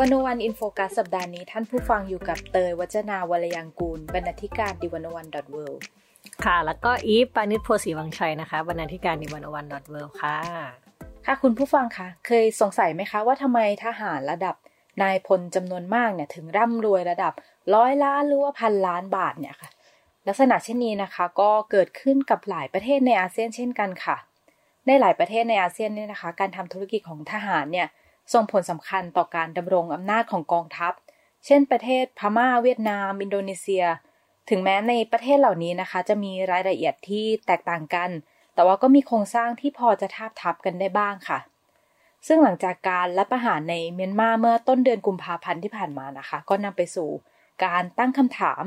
[0.00, 5.64] One O One In Focus สัปดาห์นี้ท่านผู้ฟังอยู่กับเตยวัจนาวรยังกูล บรรณาธิการ The One O One dot World
[6.44, 10.38] ค่ะ แล้วก็อีฟปานิชโพสีวังชัยนะคะ บรรณาธิการ The One O One dot World ค่ะ
[11.26, 14.54] ค่ะคุณผู้ฟังคะเคยสงสัยไหมคะว่าทำไมทหารระดับ
[15.02, 17.32] นายพลจำนวนมากเนี่ยถึงร่ำรวยระดับ
[17.74, 19.70] ร้อยล้านหรือว่าพันล้านบาทเนี่ยค่ะ
[20.26, 24.16] ลักษณะเช่นนี้นะคะ ก็เกิดขึ้นกับหลายประเทศในอาเซียนเช่นกันค่ะ
[24.86, 27.88] ในหลายประเทศในอาเซียนเนี่ยนะคะ การทำธุรกิจของทหารเนี่ย
[28.32, 30.92] ส่งผลสำคัญต่อการดำรงอำนาจของกองทัพ
[31.46, 33.84] เช่น ประเทศพม่าเวียดนาม อินโดนีเซีย
[34.50, 38.10] ถึงแม้ในประเทศเหล่านี้นะคะ จะมีรายละเอียดที่แตกต่างกัน
[38.54, 41.38] แต่ว่าก็มีโครงสร้างที่พอจะทาบทับกันได้บ้างค่ะ
[42.26, 47.08] ซึ่งหลังจากการรัฐประหารในเมียนมาเมื่อต้นเดือนกุมภาพันธ์ที่ผ่านมานะคะ ก็นำไปสู่
[47.64, 48.64] การตั้งคำถาม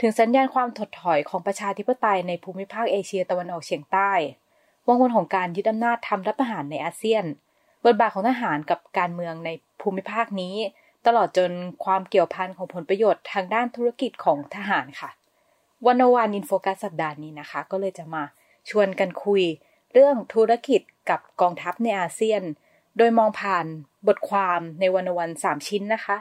[0.00, 4.12] ถึงสัญญาณความถดถอยของประชาธิปไตยในภูมิภาคเอเชียตะวันออกเฉียงใต้
[4.86, 7.24] วงวนของการยึดอำนาจทำรัฐประหารในอาเซียน
[7.86, 10.56] บทบาทของทหารกับการเมืองในภูมิภาคนี้
[11.06, 11.50] ตลอดจน
[11.84, 15.10] ความเกี่ยวพันของผลประโยชน์ทางด้านธุรกิจของทหารค่ะ
[15.86, 18.22] วันวานอินโฟกัสสัปดาห์นี้นะคะ ก็เลยจะมา
[18.70, 19.42] ชวนกันคุย
[19.92, 22.42] เรื่องธุรกิจกับกองทัพในอาเซียน
[22.96, 23.66] โดยมองผ่าน
[24.06, 26.16] บทความในวันวันสามชิ้นนะคะ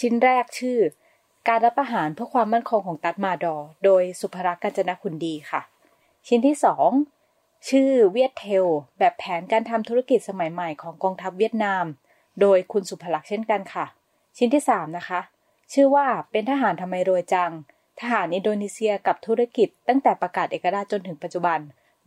[0.00, 0.78] ชิ้นแรกชื่อ
[1.48, 5.60] การรับประหารเพื่อความมั่นคงของตัดมาดอ โดยสุภรักษ์กัญจนคุณดีค่ะ
[6.28, 6.90] ชิ้นที่สอง
[7.68, 8.66] ชื่อเวียดเทล
[8.98, 11.84] แบบแผนการทำธุรกิจสมัยใหม่ของกองทัพเวียดนาม
[12.40, 13.86] โดยคุณสุภลักษ์เช่นกันค่ะ
[14.36, 15.20] ชิ้นที่ 3 นะคะ
[15.72, 17.52] ชื่อว่าเป็นทหารทำไมรวยจัง
[18.00, 21.58] ทหารอินโดนีเซียกับธุรกิจ ตั้งแต่ประกาศเอกราชจนถึงปัจจุบัน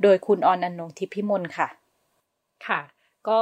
[0.03, 1.67] โดยคุณออนอนงทิพิมลค่ะ
[2.67, 2.79] ค่ะ
[3.29, 3.41] ก็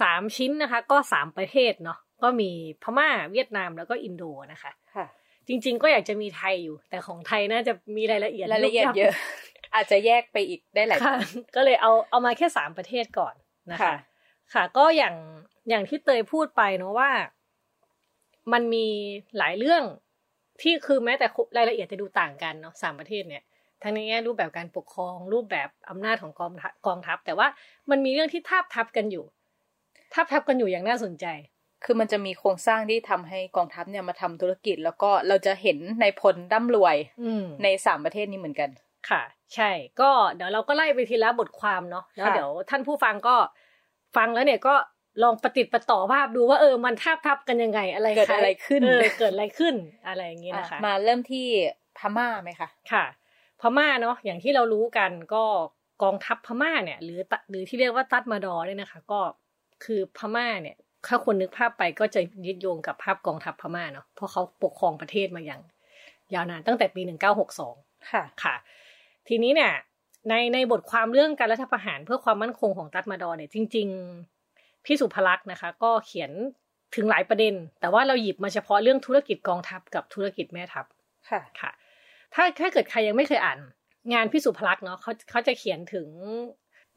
[0.00, 2.50] สามชิ้นนะคะ ก็สามประเทศเนาะก็มี
[2.82, 4.22] พม่าเวียดนามแล้วก็อินโด
[4.52, 5.06] นะคะ ค่ะ
[5.48, 9.12] จริง ๆ ก็อยากจะมีไทยอยู่ แต่ของไทยน่าจะมีรายละเอียดรายละเอียดเยอะ
[9.74, 10.98] อาจจะแยกไปอีกได้หลาย
[11.56, 13.34] ก็เลยเอาเอามาแค่สามประเทศก่อน
[13.72, 13.96] นะคะ
[14.54, 15.14] ค่ะ ก็อย่าง
[15.68, 17.10] อย่างที่เตยพูดไปเนาะว่า
[18.52, 18.86] มันมี
[19.38, 19.82] หลายเรื่อง
[20.62, 21.26] ที่คือแม้แต่
[21.56, 23.42] รายละเอียดจะดูต่างกันเนาะสามประเทศเนี่ย
[23.82, 26.52] ทั้งในแง่รูปแบบการปกครอง รูปแบบอำนาจของกอง
[26.86, 27.48] กองทัพ แต่ว่า
[27.90, 29.24] มันมีเรื่องที่ทาบทับกันอยู่
[30.14, 31.26] ทาบทับกันอยู่อย่างน่าสนใจ
[31.84, 36.96] คือมันจะมีโครงสร้างที่ทำให้กองทัพเนี่ยมาทำธุรกิจ แล้วก็เราจะเห็นในพลร่ำรวย
[37.62, 38.70] ในสามประเทศนี้เหมือนกัน
[39.08, 39.22] ค่ะ
[39.54, 43.36] ใช่ ก็เดี๋ยวเราก็ไล่ไปทีละบทความเนาะแล้วเดี๋ยวท่านผู้ฟังก็
[44.16, 44.74] ฟังแล้วเนี่ยก็
[45.22, 49.74] ลองปฏิติประต่อภาพดูว่าเออมันทับทับกันยังไงอะไรเกิดอะไรขึ้นเออเกิดอะไรขึ้น
[50.06, 51.46] อะไรอย่างนี้นะคะ มาเริ่มที่
[51.98, 53.04] พม่าไหมคะค่ะ
[53.60, 55.44] พม่าเนาะอย่างที่เรารู้กันก็
[56.02, 59.20] กองทัพพม่าเนี่ย หรือหรือที่เรียกว่าตัดมาดอเนี่ยนะคะ ก็
[59.84, 65.60] คือพม่าเนี่ยถ้าคนนึกภาพไปก็จะยึดโยงกับภาพกองทัพพม่าเนาะเพราะเขาปกครองประเทศมาอย่าง
[66.34, 67.74] ยาวนานตั้งแต่ปีหนึ่งเก้าหกสอง
[68.10, 68.54] ค่ะค่ะ
[69.32, 69.72] ทีนี้เนี่ย
[70.28, 73.88] ในในบทความเรื่องการรัฐประหารเพื่อความมั่นคงของตัดมาดอเนี่ยจริง
[74.36, 76.30] ๆ พี่สุภลักษณ์นะคะ ก็เขียน
[76.94, 80.86] ถึงหลายประเด็น แต่ว่าเราหยิบมาเฉพาะเรื่องธุรกิจกองทัพกับธุรกิจแม่ทัพ
[81.28, 81.70] ค่ะค่ะ
[82.34, 83.58] ถ้าถ้าเกิดใครยังไม่เคยอ่าน
[84.12, 86.08] งานพี่สุภลักษณ์เนาะเขาเขาจะเขียนถึง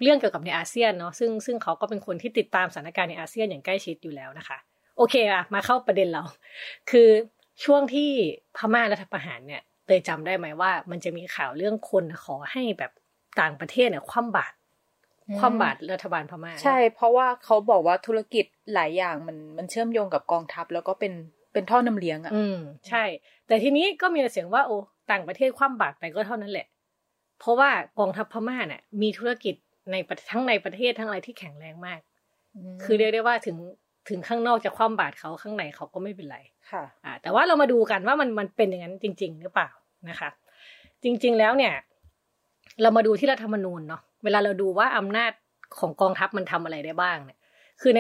[0.02, 4.58] เรื่องเกี่ยวกับในอาเซียนเนาะซึ่งซึ่งเขาก็เป็นคนที่ติดตามสถานการณ์ในอาเซียนอย่างใกล้ชิดอยู่แล้วนะคะ
[4.98, 6.24] โอเคอะมาเข้าประเด็นเรา
[6.90, 7.10] คือ
[7.64, 8.10] ช่วงที่
[8.58, 12.92] พม่ารัฐประหารเนี่ยเต ยจำได้ไหมว่า มันจะมีข่าวเรื่องคนขอให้แบบ
[13.42, 14.56] ต่างประเทศเนี่ยคว่ำบาตร
[15.40, 21.14] คว่ำบาตรรัฐบาลพม่าใช่ เพราะว่าเขาบอกว่าธุรกิจหลายอย่างมันมันเชื่อมโยงกับกองทัพ แล้วก็เป็น
[21.54, 22.58] เป็นท่อนำเลี้ยงอะอืม
[22.90, 23.04] ใช่
[23.48, 24.78] แต่ทีนี้ก็มีเสียงว่าโอ้
[25.12, 26.68] ต่างประเทศคว่ำบาตรไปก็เท่านั้นแหละ
[27.40, 29.56] เพราะว่ากองทัพพม่าเนี่ยมีธุรกิจ
[29.92, 29.96] ใน
[30.32, 32.00] ทั้งในประเทศทั้งอะไรที่แข็งแรงมาก
[32.84, 33.58] คือเรียกได้ว่าถึง
[34.10, 36.38] ถึงข้างนอกจะคว่ำบาตรเขาข้างในเขาก็ไม่เป็นไร
[36.72, 39.70] ค่ะ อ่า แต่ว่าเรามาดูกันว่ามันมันเป็นอย่างนั้นจริง ๆ หรือเปล่า
[40.10, 40.30] นะคะ
[41.04, 41.74] จริงๆแล้วเนี่ย
[42.82, 45.32] เรามาดูที่รัฐธรรมนูญเนาะเวลาเราดูว่าอำนาจ
[45.80, 47.40] ของกองทัพมันทำอะไรได้บ้างเนี่ย
[47.82, 48.00] คือใน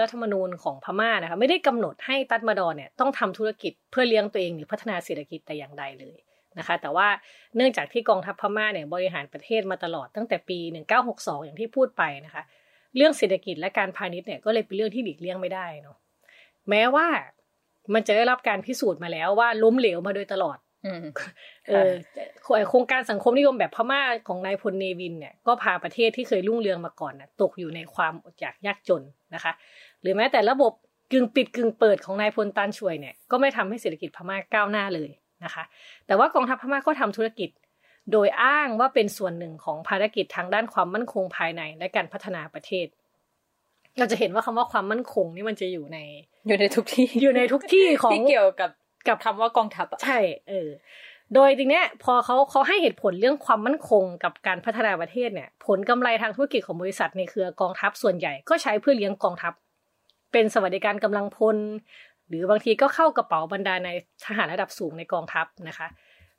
[0.00, 6.18] รัฐธรรมนูญของพม่านะคะไม่ได้กำหนดให้ตัดมาดอนเนี่ยต้องทำธุรกิจเพื่อเลี้ยงตัวเองหรือพัฒนาเศรษฐกิจแต่อย่างใดเลย
[6.58, 7.08] นะคะ แต่ว่า
[7.56, 10.58] เนื่องจากที่กองทัพพม่าเนี่ยบริหารประเทศมาตลอดตั้งแต่ปี
[11.02, 12.42] 1962 อย่างที่พูดไปนะคะ
[12.96, 15.96] เรื่องเศรษฐกิจและการพาณิชย์เนี่ยก็เลยเป็นเรื่องที่หลีกเลี่ยงไม่ได้เนาะ
[16.70, 17.06] แม้ว่า
[17.94, 20.58] มันจะได้รับการพิสูจน์มาแล้วว่าล้มเหลวมาโดยตลอด
[21.68, 21.92] เออ
[22.70, 29.02] โครงการสังคมนิยมแบบพม่าของนายพลเนวินเนี่ยก็พาประเทศที่เคยรุ่งเรืองมาก่อนนะตกอยู่ในความอดอยากยากจน
[29.34, 29.52] นะคะ
[30.00, 30.72] หรือแม้แต่ระบบ
[31.12, 35.10] กึ่งปิดกึ่งเปิดของนายพลตันช่วยเนี่ยก็ไม่ทำให้เศรษฐกิจพม่าก้าวหน้าเลย
[35.44, 35.64] นะคะ
[36.06, 37.50] แต่ว่ากองทัพพม่าก็ทำธุรกิจ
[38.12, 42.86] โดยอ้างว่าเป็นส่วนหนึ่งของภารกิจทางด้านความมั่นคงภายในและการพัฒนาประเทศ
[43.98, 45.98] เราจะเห็นว่าคำว่าความมั่นคงนี่มันจะอยู่ใน
[46.48, 48.70] อยู่ในทุกที่อยู่ในทุกที่ของที่เกี่ยวกับ
[49.08, 50.18] กับคำว่ากองทัพอะใช่
[50.48, 50.68] เออ
[51.34, 59.52] โดยทีเนี้ยพอเขาเขาให้เหตุผลเรื่องความมั่นคงกับการพัฒนาประเทศเนี่ย ผลกำไรทางธุรกิจของบริษัทในเครือกองทัพส่วนใหญ่ก็ใช้เพื่อเลี้ยงกองทัพ
[60.32, 61.56] เป็นสวัสดิการกำลังพล
[62.28, 63.88] หรือบางทีก็เข้ากระเป๋าบรรดาใน
[64.24, 65.86] ทหารระดับสูงในกองทัพนะคะ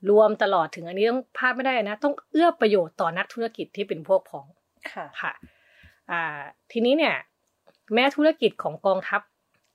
[0.09, 4.45] รวมตลอดถึงอันนี้ต้องพลาดไม่ได้นะ ต้องเอื้อประโยชน์ต่อนักธุรกิจที่เป็นพวกพ้อง
[4.91, 5.33] ค่ะค่ะ
[6.11, 6.23] อ่า
[6.71, 7.15] ทีนี้เนี่ย
[7.93, 9.21] แม้ธุรกิจของกองทัพ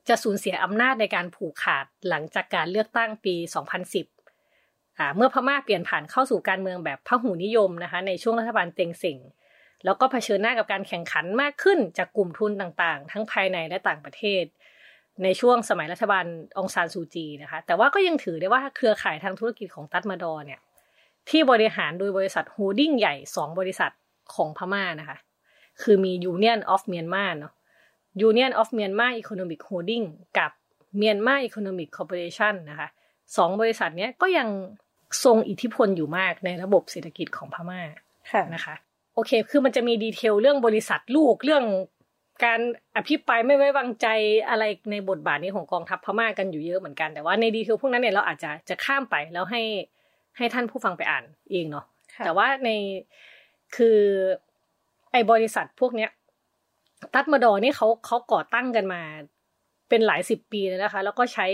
[0.09, 3.35] จะสูญเสียอำนาจในการผูกขาดหลังจากการเลือกตั้งปี
[4.17, 9.19] 2010อ่าเมื่อพม่าเปลี่ยนผ่านเข้าสู่การเมืองแบบพหุนิยมนะคะ ในช่วงรัฐบาลเต็งเส่ง
[9.85, 14.45] แล้วก็เผชิญหน้ากับการแข่งขันมากขึ้นจากกลุ่มทุนต่างๆ ทั้งภายในและต่างประเทศ
[15.23, 16.25] ในช่วงสมัยรัฐบาล
[16.59, 20.61] องซานซูจีนะคะ แต่ว่าก็ยังถือได้ว่าเครือข่ายทางธุรกิจของตัดมาดอเนี่ย
[21.29, 23.93] ที่บริหารโดยบริษัท holding ใหญ่สองบริษัท
[24.35, 25.19] ของพม่านะคะ
[25.83, 27.53] คือมี Union of Myanmar เนาะ
[28.28, 30.06] Union of Myanmar Economic Holding
[30.38, 30.50] กับ
[31.00, 32.88] Myanmar Economic Corporation นะคะ
[33.37, 34.49] สองบริษัทเนี้ยก็ยัง
[35.25, 37.81] ทรงอิทธิพลอยู่มากในระบบเศรษฐกิจของพม่า
[38.32, 38.75] ค่ะนะคะ
[39.14, 41.64] โอเค คือมันจะมีดีเทลเรื่องบริษัทลูกเรื่อง
[42.44, 42.61] การ
[42.96, 44.06] อภิปรายไม่ไว้วางใจ
[44.49, 49.62] อะไรในบทบาทนี้ของกองทัพพม่ากันอยู่เยอะเหมือนกันแต่ว่าในดีเทลพวกนั้นเนี่ยเราอาจจะจะข้ามไปแล้วให้
[50.37, 51.84] ให้ท่านผู้ฟังไปอ่านเองเนาะ
[52.14, 52.69] ค่ะแต่ว่าใน
[53.76, 53.99] คือ
[55.12, 56.10] ไอ้บริษัทพวกเนี้ย
[57.15, 59.03] ตัดมาดอนี่เขาเขาก่อตั้งกันมา
[59.89, 61.47] เป็นหลายสิบปีเลยนะคะ แล้วก็ใช้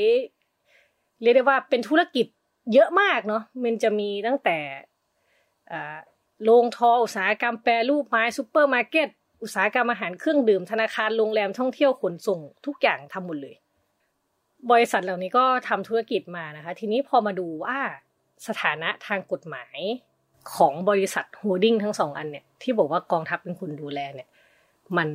[1.23, 2.27] เรียกได้ว่าเป็นธุรกิจ
[2.73, 4.59] เยอะมากเนาะมันจะมีตั้งแต่
[6.45, 9.09] โรงทออุตสาหกรรมแปรรูปไม้ซูเปอร์มาร์เก็ต
[9.43, 13.57] อุตสาหกรรมอาหารเครื่องดื่มธนาคารโรงแรมท่องเที่ยวขนส่งทุกอย่างทำหมดเลย
[14.71, 17.79] บริษัทเหล่านี้ก็ทำธุรกิจมานะคะ ทีนี้พอมาดูว่า
[18.47, 19.79] สถานะทางกฎหมาย
[20.57, 24.29] ของบริษัท holding ทั้งสองอันเนี่ยที่บอกว่ากองทัพเป็นคนดูแลเนี่ย
[24.97, 25.09] มัน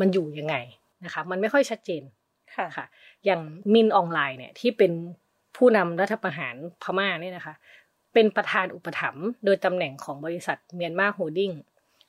[0.00, 0.56] มันอยู่ยังไง
[1.04, 2.02] นะคะ มันไม่ค่อยชัดเจน
[2.56, 2.86] ค่ะค่ะ
[3.24, 3.40] อย่าง
[3.74, 4.92] มินอ่องหล่ายเนี่ยที่เป็น
[5.56, 7.54] ผู้นำรัฐประหารพม่าเนี่ยนะคะ
[8.14, 11.52] เป็นประธานอุปถัมภ์โดยตำแหน่งของบริษัท Myanmar Holding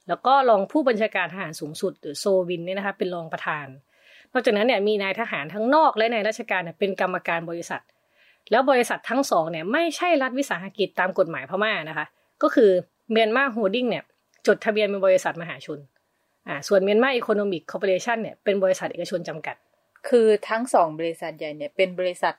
[0.07, 3.67] แล้วก็รองผู้บัญชาการทหารสูงสุดหรือโซวินเนี่ยนะคะเป็นรองประธาน
[4.31, 7.81] นอกจากนั้นเนี่ยมีนายทหารทั้งนอกและในราชการเนี่ยเป็นกรรมการบริษัท
[8.51, 12.05] แล้วบริษัททั้งสองเนี่ยไม่ใช่รัฐวิสาหกิจตามกฎหมายพม่านะคะ
[12.43, 12.69] ก็คือ
[13.11, 14.03] Myanmar Holding เนี่ย
[14.47, 15.79] จดทะเบียนเป็นบริษัทมหาชน
[16.47, 19.55] อ่าส่วน Myanmar Economic Corporation เนี่ยเป็นบริษัทเอกชนจำกัด
[20.09, 22.33] คือทั้งสองบริษัทใหญ่เนี่ยเป็นบริษัท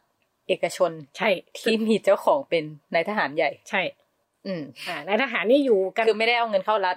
[0.48, 2.64] เอกชนใช่ที่มีเจ้าของเป็น
[2.94, 3.82] นายทหารใหญ่ใช่
[4.46, 6.96] อืมอ่านายทหารนี่อยู่กันคือไม่ได้เอาเงินเข้ารัฐ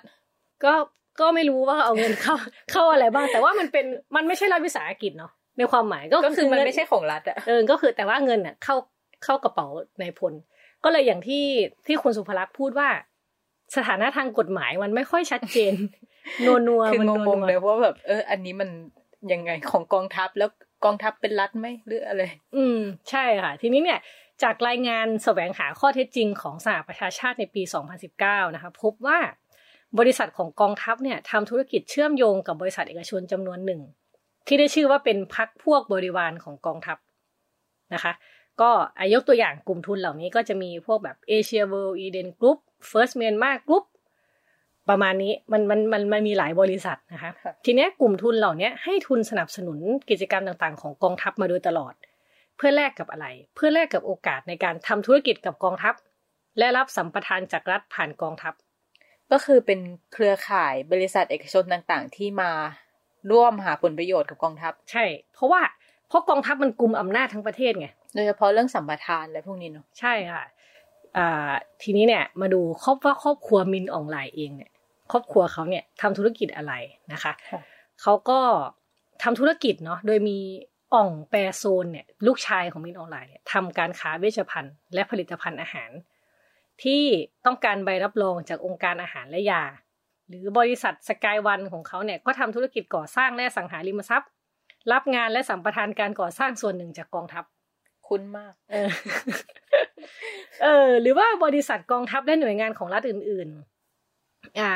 [0.65, 0.73] ก็
[1.19, 2.35] ก็ไม่รู้ว่าเอาเงินเข้า
[2.71, 3.85] เข้าอะไรบ้าง แต่ว่ามันเป็น
[4.15, 8.75] มันไม่ใช่รัฐวิสาหกิจเนาะในความหมายก็ก็คือมันเงิไม่ใช่ของรัฐอะเออก็คือแต่ว่าเงินน่ะเข้า
[9.23, 9.67] เข้ากระเป๋า
[10.01, 10.33] นายพล
[10.83, 11.45] ก็เลยอย่างที่
[11.87, 12.89] ที่คุณสุภลักษณ์พูดว่า
[13.75, 15.73] สถานะทางกฎหมายมันไม่ค่อยชัดเจน
[16.45, 18.69] นัวนัวคือมันงนัวงนัๆวเลยว่าแบบเออ อันนี้มัน
[19.33, 20.49] ยังไงของกองทัพแล้ว
[20.85, 22.23] กองทัพเป็นรัฐไหมหรืออะไร
[22.55, 22.79] อืม
[23.09, 23.99] ใช่ค่ะ ทีนี้เนี่ย
[24.43, 27.61] จากรายงานแสวงหาข้อเท็จจริงของสหประชาชาติในปี
[28.09, 29.19] 2019 นะคะ พบว่า
[29.99, 33.81] บริษัทของกองทัพเนี่ยทำธุรกิจเชื่อมโยงกับบริษัทเอกชนจำนวนหนึ่ง
[34.47, 36.97] ที่ได้ชื่อว่าเป็นพักพวกบริวารของกองทัพ
[37.93, 38.13] นะคะ
[38.61, 38.69] ก็
[38.99, 42.59] อายกตัวอย่างกลุ่มทุนเหล่านี้ก็จะมีพวกแบบ Asia World Eden Group
[42.89, 43.85] First Myanmar Group
[44.89, 51.93] ประมาณนี้มันมันมันมันมีหลายบริษัทนะคะค่ะทีเนี้ยกลุ่มทุนเหล่านี้ให้ทุนสนับสนุนกิจกรรมต่างๆ ของกองทัพมาโดยตลอด
[52.57, 55.93] เพื่อแลกกับอะไร เพื่อแลกกับโอกาสในการทำธุรกิจกับกองทัพ
[56.57, 58.53] และรับสัมปทานจากรัฐผ่านกองทัพ
[59.31, 59.79] ก็คือเป็น
[60.13, 62.51] เครือข่ายบริษัทเอกชนต่างๆ ที่มา
[63.31, 65.61] ร่วมหาผลประโยชน์กับกองทัพ ใช่ เพราะว่า
[66.07, 70.47] เพราะกองทัพมันกุมอำนาจทั้งประเทศไงโดยเฉพาะเรื่องสัมปทานอะไรพวกนี้เนาะใช่ค่ะอ่า
[71.81, 74.71] ทีนี้เนี่ยมาดูครอบว่าครอบครัวมินออนไลน์เองเนี่ย
[75.11, 76.73] ครอบครัวเขาเนี่ยทำธุรกิจอะไร
[77.13, 77.61] นะคะค่ะ
[78.01, 78.39] เขาก็
[79.23, 80.37] ทำธุรกิจเนาะโดยมี
[80.93, 85.91] อ่องแปรโซนเนี่ยลูกชายของมินออนไลน์เนี่ยทำการค้าเวชภัณฑ์ และผลิตภัณฑ์อาหาร
[86.83, 87.03] ที่
[87.45, 89.63] ต้องการใบรับรองจากองค์การอาหารและยา
[90.27, 94.29] หรือบริษัทสกายวันของเขาเนี่ยก็ทำธุรกิจก่อสร้างและอสังหาริมทรัพย์
[94.91, 97.43] รับงานและสัมปทานการก่อสร้างส่วนหนึ่งจากกองทัพ
[98.09, 98.89] คุ้นมาก เออ
[100.63, 103.49] เออ หรือว่าบริษัทกองทัพและหน่วยงานของรัฐอื่น
[104.03, 104.73] ๆ อ่า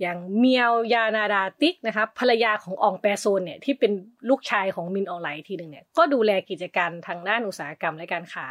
[0.00, 3.92] อย่างเมียวยานาดาติกนะครับภรรยาของอองแปโซนเนี่ยที่เป็น
[4.28, 8.46] ลูกชายของมินออนไลน์ทีหนึ่งเนี่ยก็ดูแลกิจการทางด้านอุตสาหกรรมและการค้า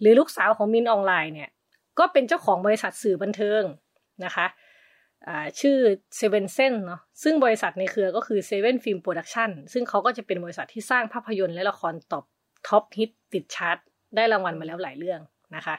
[0.00, 1.50] หรือลูกสาวของมินอ่องหล่ายเนี่ย
[1.98, 3.62] ก็เป็นเจ้าของบริษัทสื่อบันเทิง
[4.24, 4.46] นะคะ
[5.60, 5.76] ชื่อ
[6.16, 13.78] 7th Sense เนาะซึ่งบริษัทในเครือก็คือ Seven Film Production ซึ่งเขาก็จะเป็นบริษัทที่สร้างภาพยนตร์และละครท็อป top hit ติดชาร์ต
[14.16, 15.20] ได้รางวัลมาแล้วหลายเรื่อง
[15.56, 15.74] นะคะ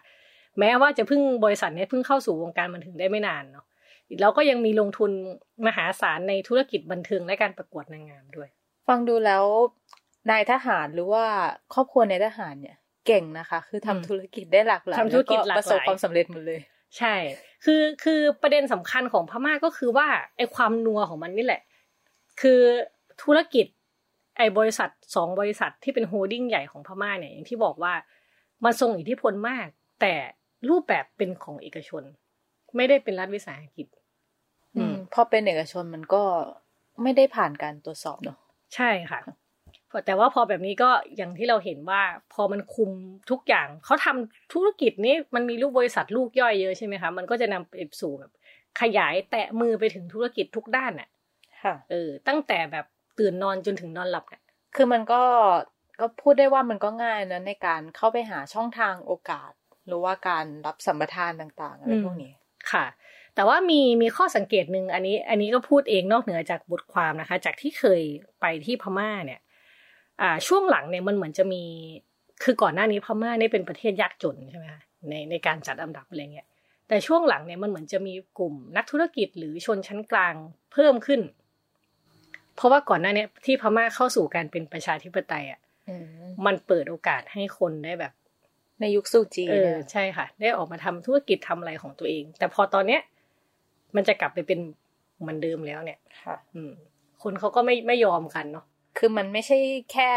[0.60, 3.66] แม้ว่าจะเพิ่งบริษัทเนี้ยเพิ่งเข้าสู่วงการบันเทิงได้ไม่นานเนาะ
[4.22, 5.12] แล้วก็ยังมีลงทุน
[5.68, 8.50] มหาศาลในธุรกิจบันเทิงและการประกวดนางงามด้วย
[8.88, 9.44] ฟังดูแล้ว
[10.32, 11.26] นายทหารหรือว่า
[11.74, 16.60] ครอบครัวในายทหารเนี่ยเก่งนะคะ คือทำอืมธุรกิจได้หลากหลายทำธุรกิจหลากหลายแวประสบความสำเร็จหมดเลย
[16.98, 17.16] ใช่
[17.66, 21.62] คือคือประเด็นสำคัญของพม่าก็คือว่าไอ้ความนัวของมันนี่แหละ
[22.42, 22.60] คือ
[23.24, 23.66] ธุรกิจ
[24.38, 27.94] ไอ้บริษัทสองบริษัทที่เป็นโฮลดิ้งใหญ่ของพม่าเนี่ยอย่างที่บอกว่า
[28.64, 29.68] มันทรงอิทธิพลมาก
[30.02, 30.14] แต่
[30.70, 32.04] รูปแบบเป็นของเอกชน
[32.76, 33.88] ไม่ได้เป็นรัฐวิสาหกิจ
[34.78, 36.24] อืมพอเป็นเอกชนมันก็
[37.02, 38.38] ไม่ได้ผ่านการตรวจสอบเนอะ
[38.76, 39.22] ใช่ค่ะ
[40.06, 42.02] แต่ว่าพอแบบนี้ก็อย่างที่เราเห็นว่า
[42.34, 42.92] พอมันคุม
[43.32, 48.32] ทุกอย่างเขาทำธุรกิจนี้มันมีลูกบริษัทลูกย่อยเยอะใช่ไหมคะมันก็จะนำไปสู่แบบ
[48.82, 51.10] ขยายแตะมือไปถึงธุรกิจทุกด้านน่ะ
[51.64, 52.86] ค่ะเออ ตั้งแต่แบบ
[53.20, 54.42] ตื่นนอนจนถึงนอนหลับน่ะ
[54.76, 55.24] คือมันก็
[56.00, 59.52] ก็พูดได้ว่ามันก็ง่ายนะในการเข้าไปหาช่องทางโอกาส
[59.88, 62.32] หรือว่าการรับสัมปทานต่างๆอะไรอืมพวกนี้
[62.72, 62.86] ค่ะ
[63.36, 68.02] แต่ว่ามีมีข้อสังเกตหนึ่งอันนี้ อันนี้ก็พูดเองนอกเหนือจากบทความนะคะ จากที่เคย
[68.42, 69.40] ไปที่พม่าเนี่ย
[70.22, 71.64] อ่า ช่วงหลังเนี่ยมันเหมือนจะมี
[72.44, 76.48] คือก่อนหน้านี้พม่านี่เป็นประเทศยากจนใช่ไหมคะในในการจัดอันดับอะไรเงี้ย
[76.88, 80.36] แต่ช่วงหลังเนี่ยมันเหมือนจะมีกลุ่มนักธุรกิจหรือชนชั้นกลาง
[80.74, 81.22] เพิ่มขึ้น
[82.56, 86.06] เพราะว่าก่อนหน้าเนี้ที่พม่าเข้าสู่การเป็นประชาธิปไตยอะอืม
[86.46, 88.14] มันเปิดโอกาสให้คนได้แบบ
[88.80, 93.02] ในยุคซูจีเออเนี่ยใช่ค่ะ ได้ออกมาทำธุรกิจทำอะไรของตัวเอง แต่พอตอนเนี้ย
[93.96, 94.60] มันจะกลับไปเป็น
[95.20, 96.72] เหมือนเดิมแล้วเนี่ย ค่ะ อืม
[97.24, 98.66] คนเขาก็ไม่ไม่ยอมกันเนาะ
[98.98, 99.58] คือมันไม่ใช่
[99.92, 100.10] แค่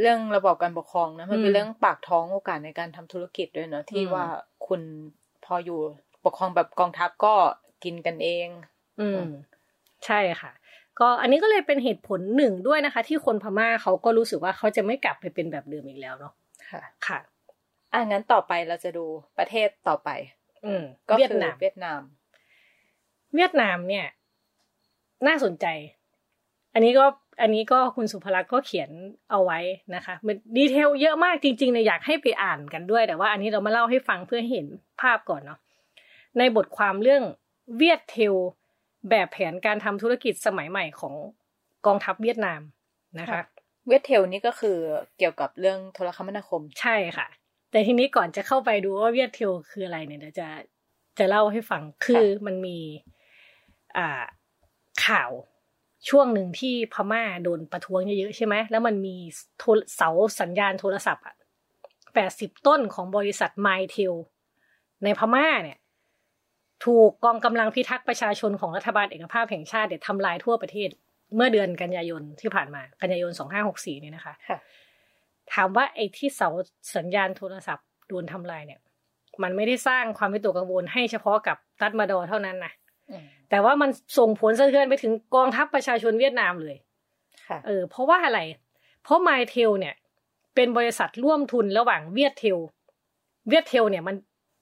[0.00, 4.26] เรื่องระบอบการปกครองนะมันเป็อืนมเรื่องปากท้องโอกาสในการทำธุรกิจด้วยเนอะที่อืมว่า
[4.66, 4.80] คุณ
[5.44, 5.80] พออยู่
[6.24, 7.34] ปกครองแบบกองทัพก็
[7.84, 8.48] กินกันเอง
[9.00, 9.20] อืม
[10.06, 10.50] ใช่ค่ะ
[11.00, 16.32] ก็อันนี้ก็เลยเป็นเหตุผลหนึ่งด้วยนะคะ ที่คนพม่าเขาก็รู้สึกว่าเขาจะไม่กลับไปเป็นแบบเดิมอีกแล้วเนาะ
[16.70, 17.18] ค่ะ ค่ะ
[17.92, 19.04] อะงั้นต่อไปเราจะดู
[19.38, 20.10] ประเทศต่อไป
[20.64, 22.00] อืมก็เวียดคือนามเวียดนาม
[23.34, 24.06] เวียดนามเนี่ย
[25.26, 25.66] น่าสนใจ
[26.74, 27.04] อันนี้ก็
[27.42, 28.90] อันนี้ก็คุณสุภลักษณ์ก็เขียน
[29.30, 29.58] เอาไว้
[29.94, 34.68] นะคะมันดีเทลเยอะมากจริงๆเนี่ยอยากให้ไปอ่านกันด้วย แต่ว่าอันนี้เรามาเล่าให้ฟังเพื่อให้เห็น
[35.00, 35.58] ภาพก่อนเนาะ
[36.38, 37.22] ในบทความเรื่อง
[37.76, 38.34] เวียดเทล
[39.10, 41.14] แบบแผนการทำธุรกิจสมัยใหม่ของ
[41.86, 42.60] กองทัพเวียดนาม
[43.20, 43.42] นะคะค่ะ
[43.88, 44.76] เวียดเทลนี่ก็คือ
[45.18, 47.26] เกี่ยวกับเรื่องโทรคมนาคม ใช่ค่ะ
[47.70, 50.48] แต่ทีนี้ก่อนจะเข้าไปดูว่าเวียดเทลคืออะไรเนี่ยเดี๋ยวจะ
[51.18, 52.78] จะเล่าให้ฟัง คือมันมี
[53.96, 54.24] อ่า
[55.06, 55.30] ข่าว
[56.08, 59.16] ช่วงหนึ่งที่พม่าโดนประท้วงเยอะๆใช่ไหม แล้วมันมี
[59.58, 61.36] โทรเสาสัญญาณโทรศัพท์อะ
[62.14, 64.14] แปดสิบต้นของบริษัทไมเทล
[65.04, 65.78] ในพม่าเนี่ย
[66.84, 70.88] ถูกกองกำลังพิทักษ์ประชาชนของรัฐบาลเอกภาพแห่งชาติเนี่ยทำลายทั่วประเทศ
[71.36, 74.58] เมื่อเดือนกันยายนที่ผ่านมากันยายนสองห้าหกสี่เนี่ยนะคะค่ะ
[75.52, 76.48] ถามว่าไอ้ที่เสา
[76.96, 78.80] สัญญาณโทรศัพท์โดนทำลายเนี่ย
[79.42, 82.72] มันไม่ได้สร้างความวิตกกังวลให้เฉพาะกับตัดมาดอร์เท่านั้นนะ
[83.10, 86.76] อืมแต่ว่ามันส่งผลสะเทือนไปถึงกองทัพประชาชนเวียดนามเลย
[87.48, 88.40] ค่ะเออ เพราะว่าอะไร
[89.02, 89.94] เพราะ Mytel เนี่ย
[90.54, 92.58] เป็นบริษัทร่วมทุนระหว่าง Viettel
[93.48, 94.16] Viettel เนี่ยมัน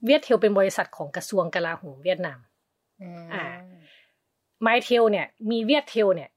[0.06, 2.38] Viettel เป็นบริษัทของกระทรวงกลาโหมเวียดนาม
[3.34, 3.44] อ่า
[4.62, 6.30] ไมเทลเนี่ย มีเวียดเทลเนี่ย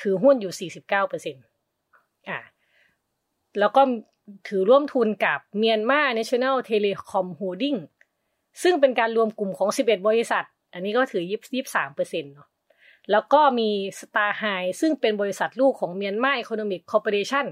[0.00, 1.36] ถือหุ้นอยู่49เปอร์เซ็น
[2.28, 2.38] อ่า
[3.58, 3.82] แล้วก็
[4.48, 7.80] ถือร่วมทุนกับเมียนมา National Telecom Holding
[8.62, 11.24] ซึ่งเป็นการรวมกลุ่มของ 11 บริษัท อันนี้ก็ถือ
[11.60, 12.48] 23เปอร์เซ็นเนาะ
[13.10, 17.46] แล้วก็มี Star High ซึ่งเป็นบริษัทลูกของเมียนมา Economic Corporation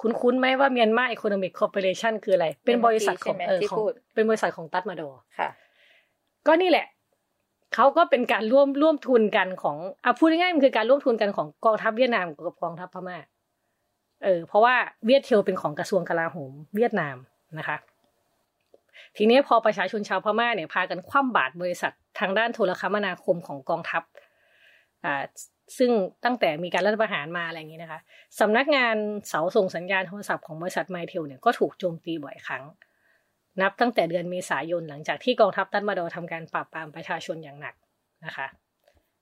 [0.00, 5.48] คุ้นๆไหมว่าเมียนมา Economic Corporation คืออะไร เป็นบริษัทของใช่ไหมเออที่ของพูดเป็นบริษัทของตัดมาดอค่ะ
[6.46, 6.86] ก็นี่แหละ
[7.74, 13.18] เขาก็เป็นการร่วมร่วมทุนกันของอะพูดง่ายๆมันคือการร่วมทุนกันของกองทัพเวียดนามกับกองทัพพม่า
[14.24, 14.74] เออเพราะว่า
[15.06, 17.16] เวียดเทลเป็นของกระทรวงกลาโหมเวียดนาม
[17.58, 17.76] นะคะ
[19.16, 24.02] ทีนี้พอประชาชนชาวพม่าเนี่ยพากันคว่ำบาตรบริษัททางด้านโทรคมนาคมของกองทัพ
[25.04, 25.22] อ่า
[25.78, 25.90] ซึ่ง
[26.24, 28.00] ตั้งแต่มีการรัฐประหารมาอะไรอย่างนี้นะคะ
[28.40, 28.96] สำนักงาน
[29.28, 32.64] เสาส่งสัญญาณโทรศัพท์ของบริษัทไมเทลเนี่ยก็ถูกโจมตีบ่อยครั้ง
[33.60, 37.74] นับตั้งแต่เดือนเมษายนหลังจากที่กองทัพตันมาดอทำการปราบปรามประชาชนอย่างหนัก
[38.24, 38.46] นะคะ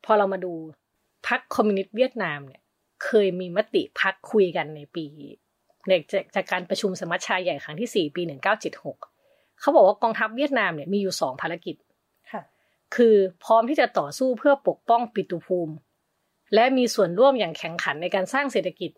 [0.04, 0.52] พอเรามาดู
[1.28, 2.60] พรรคคอมมิวนิสต์เวียดนามเนี่ย
[3.04, 5.06] เคยมีมติพักคุยกันในปี
[5.88, 8.98] ในจากจากการประชุมสมัชชาใหญ่ครั้งที่สี่ปีหนึ่งเก้าเจ็ดหก
[9.60, 11.76] เขาบอกว่ากองทัพเวียดนามเนี่ยมีอยู่สองภารกิจ
[12.32, 12.42] ค่ะ
[12.96, 15.74] คือพร้อมที่จะต่อสู้เพื่อปกป้องปิตุภูมิ
[16.54, 18.90] และมีส่วนร่วมอย่างแข็งขันในการสร้างเศรษฐกิจ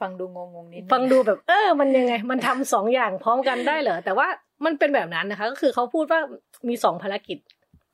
[0.00, 4.28] ฟังดูงงๆนิดนึฟังดูแบบ เออ มันยังไง มันทำสองอย่างพร้อมกันได้เหรอ แต่ว่า
[4.64, 6.20] มันเป็นแบบนั้นนะคะ ก็คือเขาพูดว่า
[6.68, 7.38] มีสองภารกิจ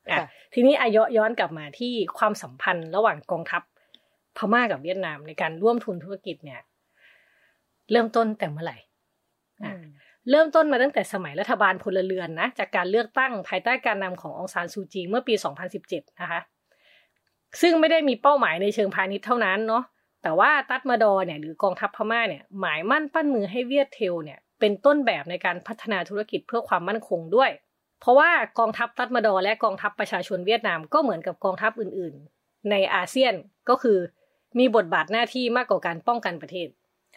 [0.07, 3.63] อะค่ะทีนี้อายย้อนกลับมาที่ความสัมพันธ์ระหว่างกองทัพ
[4.37, 6.61] พม่ากับเวียดนามในการร่วมทุนธุรกิจเนี่ย
[7.91, 8.79] เริ่มต้นแต่เมื่อไหร่
[9.63, 9.85] อืม
[10.31, 15.35] เริ่มต้นมาตั้งแต่สมัยรัฐบาลพลเรือนนะ จากการเลือกตั้งภายใต้การนำขององซานซูจีเมื่อปี
[15.77, 16.41] 2017 นะคะ
[17.61, 19.85] ซึ่งไม่ได้มีเป้าหมายในเชิงพาณิชย์เท่านั้นเนาะ
[20.23, 27.51] แต่ว่าตัดมาดอเนี่ยหรือกองทัพพม่าเนี่ยหมายมั่นปั้นมือให้เวียดเทลเนี่ยเป็นต้นแบบในการพัฒนาธุรกิจเพื่อความมั่นคงด้วย
[28.01, 33.35] เพราะว่ากองทัพตัดมาดอและกองทัพประชาชนเวียดนามก็เหมือนกับกองทัพอื่นๆ ในอาเซียน
[33.69, 33.99] ก็คือ
[34.59, 36.69] มีบทบาทหน้าที่มากกว่าการป้องกันประเทศ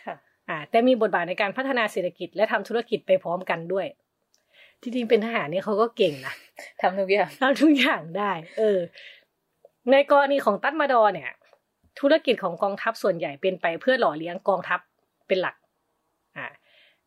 [0.04, 0.16] ค่ะ
[0.50, 3.88] อ่าแต่มีบทบาทในการพัฒนาเศรษฐกิจและทำธุรกิจไปพร้อมกันด้วย
[4.82, 6.34] จริงๆเป็นทหารเนี่ยเขาก็เก่งนะ
[6.82, 8.80] ทำทุกอย่างทำทุกอย่างได้ เออ
[9.92, 11.30] ในกรณีของตัดมาดอเนี่ย
[12.00, 14.80] ธุรกิจของกองทัพส่วนใหญ่เป็นไปเพื่อหล่อเลี้ยงกองทัพ
[15.28, 15.56] เป็นหลัก
[16.38, 16.48] อ่า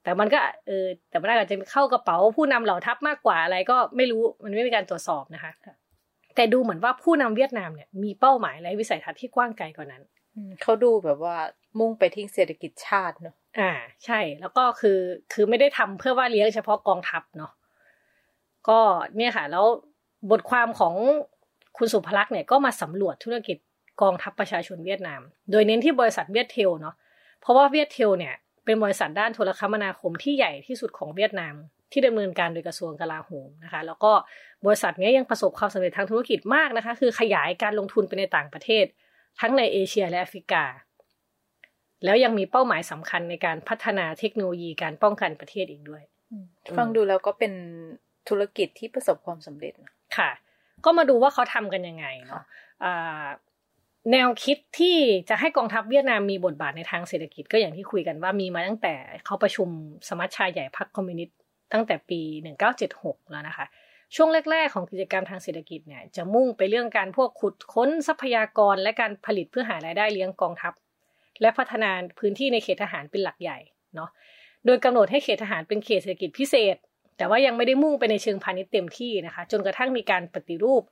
[0.03, 5.53] แต่มันก็เออแต่มันอาจจะเข้ากระเป๋าผู้นำเหล่าทัพมากกว่าอะไรก็ไม่รู้มันไม่มีการตรวจสอบนะคะ
[6.37, 10.03] แต่ดูเหมือนว่าผู้นำเวียดนามเนี่ยมีเป้าหมายและวิสัยทัศน์ที่กว้างไกลกว่านั้น
[10.35, 11.37] อืมเขาดูแบบว่า
[11.79, 13.73] มุ่งไปที่เศรษฐกิจชาติเนอะอ่า
[14.05, 14.99] ใช่ แล้วก็คือ
[15.33, 17.53] คือไม่ได้ทำเพื่อว่าเลี้ยงเฉพาะกองทัพเนาะ
[18.69, 18.79] ก็
[19.17, 19.67] เนี่ยค่ะ แล้ว
[20.31, 20.95] บทความของ
[21.76, 23.57] คุณสุภลักษณ์เนี่ยก็มาสำรวจธุรกิจ
[24.02, 26.95] กองทัพประชาชนเวียดนาม โดยเน้นที่บริษัทเวียดเทลเนาะ
[27.41, 31.55] เพราะว่าเวียดเทลเนี่ยเป็นบริษัทด้านโทรคมนาคมที่ใหญ่ที่สุดของเวียดนาม
[31.93, 34.12] ที่ดำเนินการโดยกระทรวงกลาโหมนะคะ แล้วก็
[34.67, 38.85] บริษัทเนี้ยยังประสบความสำเร็จทางธุรกิจมากนะคะ คือขยายการลงทุนไปในต่างประเทศ
[39.41, 40.64] ทั้งในเอเชียและแอฟริกา
[42.05, 46.02] แล้วยังมีเป้าหมายสำคัญในการพัฒนาเทคโนโลยีการป้องกันประเทศอีกด้วย
[46.76, 47.52] ฟังดูแล้วก็เป็น
[48.29, 50.31] ธุรกิจที่ประสบความสำเร็จนะค่ะ
[50.85, 52.43] ก็มาดูว่าเขาทำกันยังไงเนาะ
[52.85, 53.25] อ่า
[54.12, 54.97] แนวคิดที่
[55.29, 58.95] จะให้กองทัพเวียดนามมีบทบาทในทางเศรษฐกิจก็อย่างที่คุยกันว่ามีมาตั้งแต่
[59.27, 59.69] เขาประชุม
[60.09, 61.37] สมัชชาใหญ่พรรคคอมมิวนิสต์
[61.73, 62.21] ตั้งแต่ปี
[62.77, 63.67] 1976 แล้วนะคะ
[64.15, 70.73] ช่วงแรก ๆ ของกิจกรรมทางเศรษฐกิจเนี่ยจะมุ่งไปเรื่องการพวกขุดค้นทรัพยากรและการผลิตเพื่อหารายได้เลี้ยงกองทัพ
[71.41, 73.59] และพัฒนาพื้นที่ในเขตทหารเป็นหลักใหญ่
[73.95, 74.11] เนาะ
[74.67, 76.77] โดยกำหนดให้เขตทหารเป็นเขตเศรษฐกิจพิเศษ
[77.16, 80.82] แต่ว่ายังไม่ได้มุ่งไปในเชิงพาณิชย์เต็มที่นะคะ จนกระทั่งมีการปฏิรูป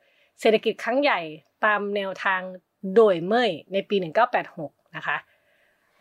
[0.40, 1.20] เศรษฐกิจครั้งใหญ่
[1.64, 2.40] ตามแนวทาง
[2.96, 3.96] โดยเมยในปี
[4.46, 5.16] 1986 นะคะ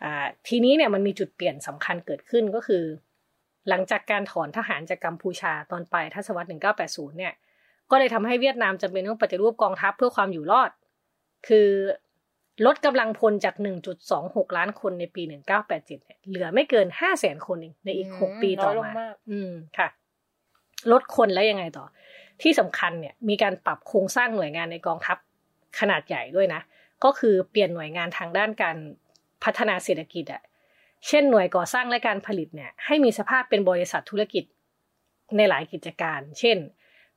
[0.04, 2.84] อ่าทีนี้เนี่ยมันมีจุดเปลี่ยนสำคัญเกิดขึ้นก็คือ
[3.68, 7.34] หลังจากการถอนทหารจากกัมพูชาตอนปลายทศวรรษ 1980 เนี่ย
[7.90, 10.70] ก็เลยทำให้เวียดนามจำเป็นต้องปฏิรูปกองทัพเพื่อความอยู่รอด
[11.48, 11.68] คือ
[12.66, 13.54] ลดกำลังพลจาก
[14.06, 19.88] 1.26 ล้านคนในปี 1987เนี่ยเหลือไม่เกิน 500,000 คนเองในอีก 6 ปีต่อน้ยลงมามากอืมค่ะ
[20.92, 21.86] ลดคนแล้วยังไงต่อ
[22.42, 25.18] ที่สำคัญเนี่ยมีการปรับโครงสร้างหน่วยงานในกองทัพ
[25.80, 26.60] ขนาดใหญ่ด้วยนะ
[27.04, 28.76] ก็คือเปลี่ยนหน่วยงานทางด้านการ
[29.44, 30.42] พัฒนาเศรษฐกิจอะ
[31.08, 34.44] เช่นหน่วยก่อสร้างและการผลิตเนี่ยให้มีสภาพเป็นบริษัทธุรกิจ
[35.36, 36.56] ในหลายกิจการ เช่น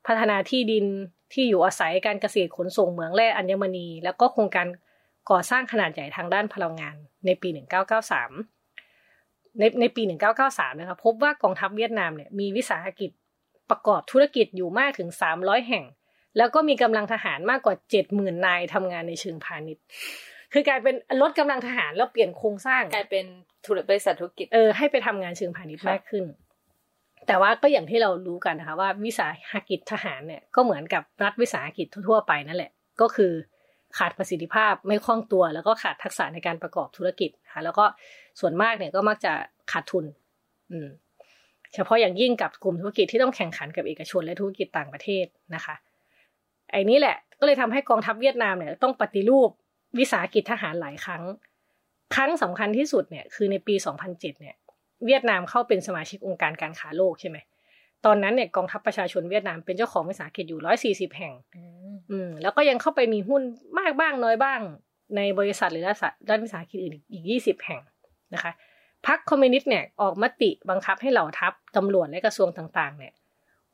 [0.08, 0.86] พัฒนาที่ดิน
[1.34, 4.68] ที่อยู่อาศัยการเกษตรขนส่งเหมืองแร่อัญมณี แล้วก็โครงการ
[5.30, 6.96] ก่อสร้างขนาดใหญ่ทางด้านพลังงาน
[7.26, 7.50] ในปี
[8.74, 10.02] 1993 ในในปี
[10.42, 13.12] 1993 นะคะพบว่ากองทัพเวียดนามเนี่ยมีวิสาหกิจ
[13.70, 15.86] ประกอบธุรกิจอยู่มากถึง 300 แห่ง
[16.38, 17.76] แล้วก็มีกำลังทหารมากกว่า
[18.10, 19.84] 70,000 นายทำงานในเชิงพาณิชย์
[20.54, 23.26] คือกลายเป็นลดกำลังทหารแล้วเปลี่ยนโครงสร้างกลายเป็น
[23.66, 26.26] ธุรบริษัทธุรกิจเออให้ไปทำงานเชิงพาณิชย์ค่ะมากขึ้น
[27.28, 32.72] แต่ว่าก็อย่างที่เรารู้กันนะคะว่าวิสาหกิจทหารเนี่ยก็เหมือนกับรัฐวิสาหกิจทั่วๆไปนั่นแหละ
[33.02, 33.32] ก็คือ
[33.98, 37.86] ขาดประสิทธิภาพไม่คล่องตัว แล้วก็ขาดทักษะในการประกอบธุรกิจนะคะแล้วก็
[38.40, 39.34] ส่วนมากเนี่ยก็มักจะ
[39.72, 40.06] ขาดทุน
[40.72, 40.88] อืม
[41.74, 45.76] เฉพาะอย่างยิ่งกับกลุ่มธุรกิจที่ต้องแข่งขันกับเอกชนและธุรกิจต่างประเทศนะคะ
[46.72, 49.50] ไอ้นี้แหละก็เลยทำให้กองทัพเวียดนามเนี่ยต้องปฏิรูป
[50.00, 51.24] วิสาหกิจทหารหลายครั้ง
[52.16, 53.76] ครั้งสำคัญที่สุดเนี่ยคือในปี
[54.08, 54.56] 2007 เนี่ย
[55.06, 57.38] เวียดนามเข้าเป็นสมาชิกองค์การการค้าโลกใช่ไหม
[58.06, 60.62] ตอนนั้นเนี่ยกองทัพประชาชนเวียดนามเป็นเจ้าของวิสาหกิจอยู่
[61.10, 61.34] 140แห่ง
[62.12, 63.42] อืม แล้วก็ยังเข้าไปมีหุ้น
[63.80, 64.62] มากบ้างน้อยบ้าง
[65.16, 65.86] ในบริษัทหรือ
[66.30, 67.82] รัฐวิสาหกิจอื่นอีก20แห่ง
[68.34, 68.52] นะคะ
[69.08, 73.14] พรรคคอมมิวนิสต์เนี่ยออกมติบังคับให้เหล่าทัพตำรวจและกระทรวงต่างๆ เนี่ย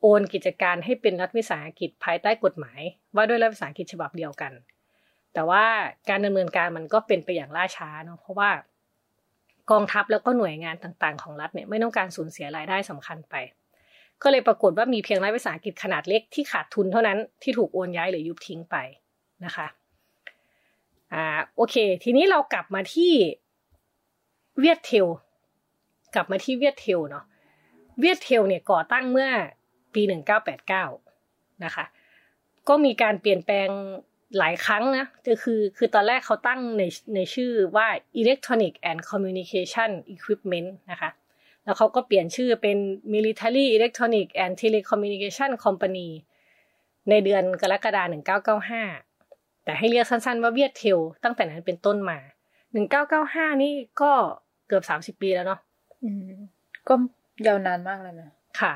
[0.00, 2.80] โอนกิจการให้เป็นรัฐวิสาหกิจภายใต้กฎหมาย
[3.14, 4.52] ว่าด้วยรัฐวิสาหกิจฉบับเดียวกัน
[5.34, 5.64] แต่ว่า
[6.08, 8.50] การดำเนินการมันก็เป็นไปอย่างล่าช้าเนาะเพราะว่า
[9.70, 13.34] กองทัพแล้วก็หน่วยงานต่างๆ ของรัฐเนี่ยไม่ต้องการสูญเสียรายได้สำคัญไป
[14.22, 18.76] ก็เลยปรากฏว่ามีเพียงรัฐวิสาหกิจขนาดเล็กที่ขาดทุนเท่านั้นที่ถูกโอนย้ายหรือยุบทิ้งไป
[19.44, 19.66] นะคะ
[21.14, 21.24] อ่า
[21.56, 23.12] โอเค ทีนี้เรากลับมาที่
[24.60, 25.06] เวียดเทล
[26.14, 27.24] กลับมาที่เวียดเทลเนาะ
[28.00, 29.30] เวียดเทลเนี่ยก่อตั้งเมื่อ
[29.94, 30.84] ปีหนึ่งเก้าแปดเก้า
[31.64, 31.84] นะคะ
[32.68, 33.68] ก็มีการเปลี่ยนแปลง
[34.38, 36.82] หลายครั้งนะก็คือคือตอนแรกเขาตั้งใน
[37.14, 37.86] ในชื่อว่า
[38.20, 41.10] Electronic and Communication Equipment นะคะ
[41.64, 42.76] แล้วเขาก็เปลี่ยนชื่อเป็น
[43.14, 46.08] Military Electronic and Telecommunication Company
[47.10, 48.14] ในเดือนกรกฎาคม
[48.88, 52.18] 1995 แต่ให้เรียกสั้นๆว่าเวียดเทลตั้งแต่นั้นเป็นต้นมา
[52.90, 54.12] 1995 นี่ก็
[54.70, 55.60] เกือบ30ปีแล้วเนาะ
[56.04, 56.38] อืม
[56.88, 56.94] ก็
[57.46, 58.30] ยาวนานมากแล้วนะ
[58.60, 58.72] ค่ะ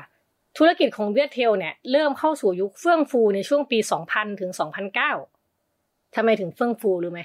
[0.57, 3.79] ธุรกิจของ Viettel เนี่ย เริ่มเข้าสู่ยุคเฟื่องฟูในช่วงปี
[4.09, 4.51] 2000ถึง
[5.33, 7.21] 2009ทำไมถึงเฟื่องฟูรู้ไหม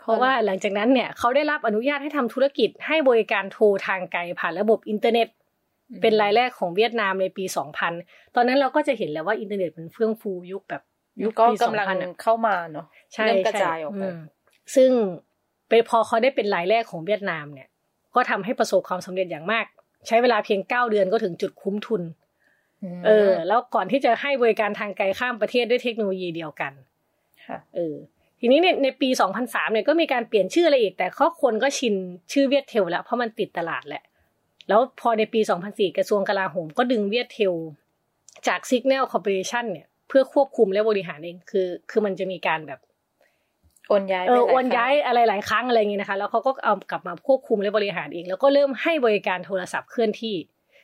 [0.00, 5.28] เพราะว่าหลังจากนั้นเนี่ยเขาได้รับอนุญาตให้ทำธุรกิจให้บริการโทรทางไกลผ่านระบบอินเทอร์เน็ต
[6.02, 7.44] เป็นรายแรกของเวียดนามในปี
[7.88, 10.82] 2000 ตอนนั้นเราก็จะเห็นแล้วว่าอินเทอร์เน็ตมันเฟื่องฟูยุคแบบ
[11.22, 14.18] ยุยุคคก็ปีกำลัง2000อะเข้ามาเนาะใช่เริ่มกระใช่จายออกไปม
[14.74, 14.90] ซึ่ง
[15.72, 17.68] ไปพอเขาได้เป็นรายแรกของเวียดนามเนี่ย
[18.14, 19.64] ก็ทำให้ประสบความสำเร็จอย่างมาก
[20.06, 22.02] ใช้เวลาเพียงเก้าเดือนก็ถึงจุดคุ้มทุน
[23.06, 26.72] เออ แล้วก่อนที่จะให้บริการทางไกลข้ามประเทศด้วยเทคโนโลยีเดียวกัน
[27.46, 27.94] ค่ะเออ
[28.40, 29.08] ทีนี้ในในปี
[29.40, 31.94] 2003 เนี่ยก็มีการเปลี่ยนชื่ออะไรอีก แต่ข้อคนก็ชิน
[32.32, 34.02] ชื่อเวียดเทลแล้ว เพราะมันติดตลาดแหละ
[34.68, 37.54] แล้วพอในปี 2004 กระทรวงกลาโหมก็ดึงเวียดเทล
[38.48, 42.80] จาก Signal Corporation เนี่ย เพื่อควบคุมและบริหารเองคือ คือมันจะมีการแบบ
[43.88, 50.36] โอนย้ายเออไปหลโอนครั้งย้ายอะไรหลายครั้งอะไรอย่างงี้นะคะ แล้วเขาก็เอากลับมาควบคุมและบริหารเองแล้วก็เริ่มให้บริการโทรศัพท์เคลื่อนที่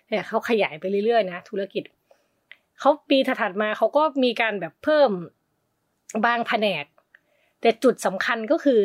[0.09, 1.85] เนี่ยเขาขยายไปเรื่อยๆนะธุรกิจ
[2.81, 5.11] เขาปีถัดๆมาเขาก็มีการแบบเพิ่ม
[6.27, 6.85] บางแผนก
[7.61, 8.81] แต่จุดสำคัญก็คือ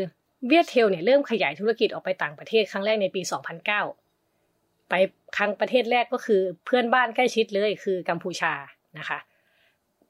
[0.47, 4.93] เวียดเทลเนี่ยเริ่มขยายธุรกิจออกไปต่างประเทศครั้งแรกในปี 2009 ไป
[5.37, 8.53] ครั้งประเทศแรกก็คือเพื่อนบ้านใกล้ชิดเลยคือกัมพูชา
[8.97, 9.19] นะคะ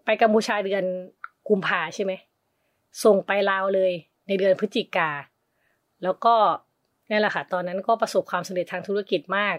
[0.06, 0.84] ไปกัมพูชาเดือน
[1.50, 2.14] กุมภาใช่ไหม
[3.04, 3.92] ส่งไปลาวเลย
[4.28, 5.10] ในเดือนพฤศจิกา
[6.04, 6.36] แล้วก็
[7.10, 9.56] นี่แหละค่ะ ตอนนั้นก็ประสบความสำเร็จทางธุรกิจมาก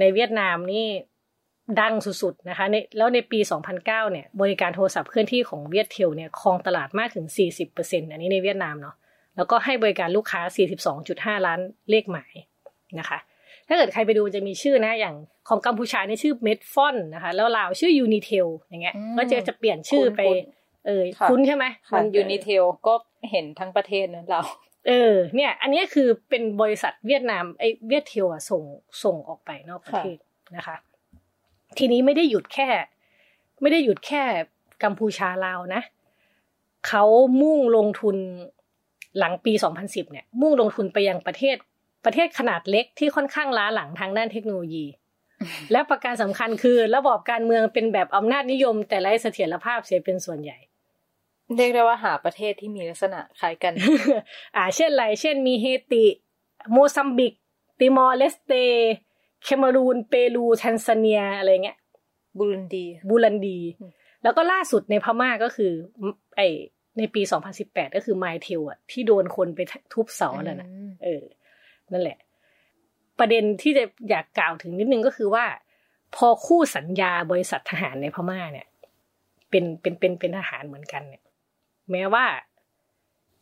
[0.00, 0.86] ในเวียดนามนี่
[1.80, 3.38] ดังสุดๆนะคะในแล้วในปี
[3.70, 7.26] 2009 เนี่ย บริการโทรศัพท์เคลื่อนที่ของเวียดเทลเนี่ยครองตลาดมากถึง
[7.68, 8.94] 40%อันนี้ในเวียดนามเนาะ
[9.36, 10.40] แล้วก็ให้บริการลูกค้า
[11.38, 12.32] 42.5 ล้านเลขหมาย
[12.98, 13.18] นะคะ
[13.68, 15.14] ถ้าเกิดใครไปดูจะมีชื่อนะ อย่าง
[15.48, 20.38] ของกัมพูชานี่ชื่อ Metfone นะคะ แล้วลาวชื่อ Unitel อย่างเงี้ย ก็จะจะเปลี่ยนชื่อไปคุ้น
[20.86, 21.64] เออค่ะคุ้นใช่ไหม
[21.96, 22.94] มัน Unitel ก็
[23.30, 24.40] เห็นทั้งประเทศนะเรา
[24.88, 28.62] เออ เนี่ย อันนี้คือเป็นบริษัทเวียดนามไอ้ Viettel อะส่ง
[29.02, 30.16] ส่งออกไปนอกประเทศ
[30.56, 30.76] นะคะ
[31.78, 32.68] ทีนี้ไม่ได้หยุดแค่
[33.60, 34.22] ไม่ได้หยุดแค่
[34.84, 35.82] กัมพูชาลาวนะ
[36.88, 37.04] เขา
[37.42, 38.16] มุ่งลงทุน
[39.18, 41.56] หลังปี 2010 เนี่ย มุ่งลงทุนไปยังประเทศ
[42.04, 44.86] ประเทศขนาดเล็กที่ค่อนข้างล้าหลังทางด้านเทคโนโลยี
[45.72, 50.58] และประการสำคัญคือ ระบอบการเมืองเป็นแบบอำนาจนิยม แต่ไร้เสถียรภาพเสียเป็นส่วนใหญ่
[51.56, 53.72] เรียกได้ว่าหาประเทศที่มีลักษณะคล้ายกัน
[54.56, 56.04] อ่า เช่นไร เช่นมีเฮติ
[56.72, 57.34] โมซัมบิก
[57.78, 58.52] ติมอร์เลสเต
[59.44, 61.78] แคเมอรูน เปรูแทนซาเนีย อะไรเงี้ย
[62.36, 63.90] บุรุนดี บูรันดีอืม
[64.22, 65.72] แล้วก็ล่าสุดในพม่าก็คือ
[66.36, 66.40] ไอ้
[66.98, 67.22] ในปี
[67.58, 69.60] 2018 ก็คือไมเทลอะที่โดนคนไป
[69.92, 71.22] ทุบเสาแล้วนะอืมเออ
[71.92, 72.18] นั่นแหละ
[73.18, 75.44] ประเด็นที่จะอยากกล่าวถึงนิดนึงก็คือว่า
[76.16, 78.66] พอคู่สัญญาบริษัททหารในพม่าเนี่ย
[79.50, 81.22] เป็นเป็นเป็นเป็นทหารเหมือนกันเนี่ย
[81.92, 82.24] แม้ว่า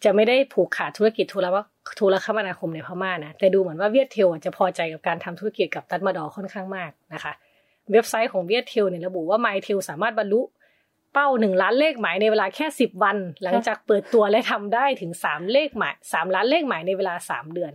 [0.05, 1.57] จะไม่ได้ผูกขาดธุรกิจโทรว
[1.97, 7.33] โทรคมนาคมในพม่านะแต่ดูเหมือนว่าเวียดเทลจะพอใจกับการทำธุรกิจกับตัดมาดอค่อนข้างมากนะคะ
[7.93, 10.41] เว็บไซต์ของเวียดเทลเนี่ยระบุว่าไมเทลสามารถบรรลุ
[11.13, 17.73] เป้าหนึ่งล้านเลขหมายในเวลาแค่สิบวัน หลังจากเปิดตัวและทำได้ถึงสามเลขหมายสามล้านเลขหมายในเวลาสามเดือน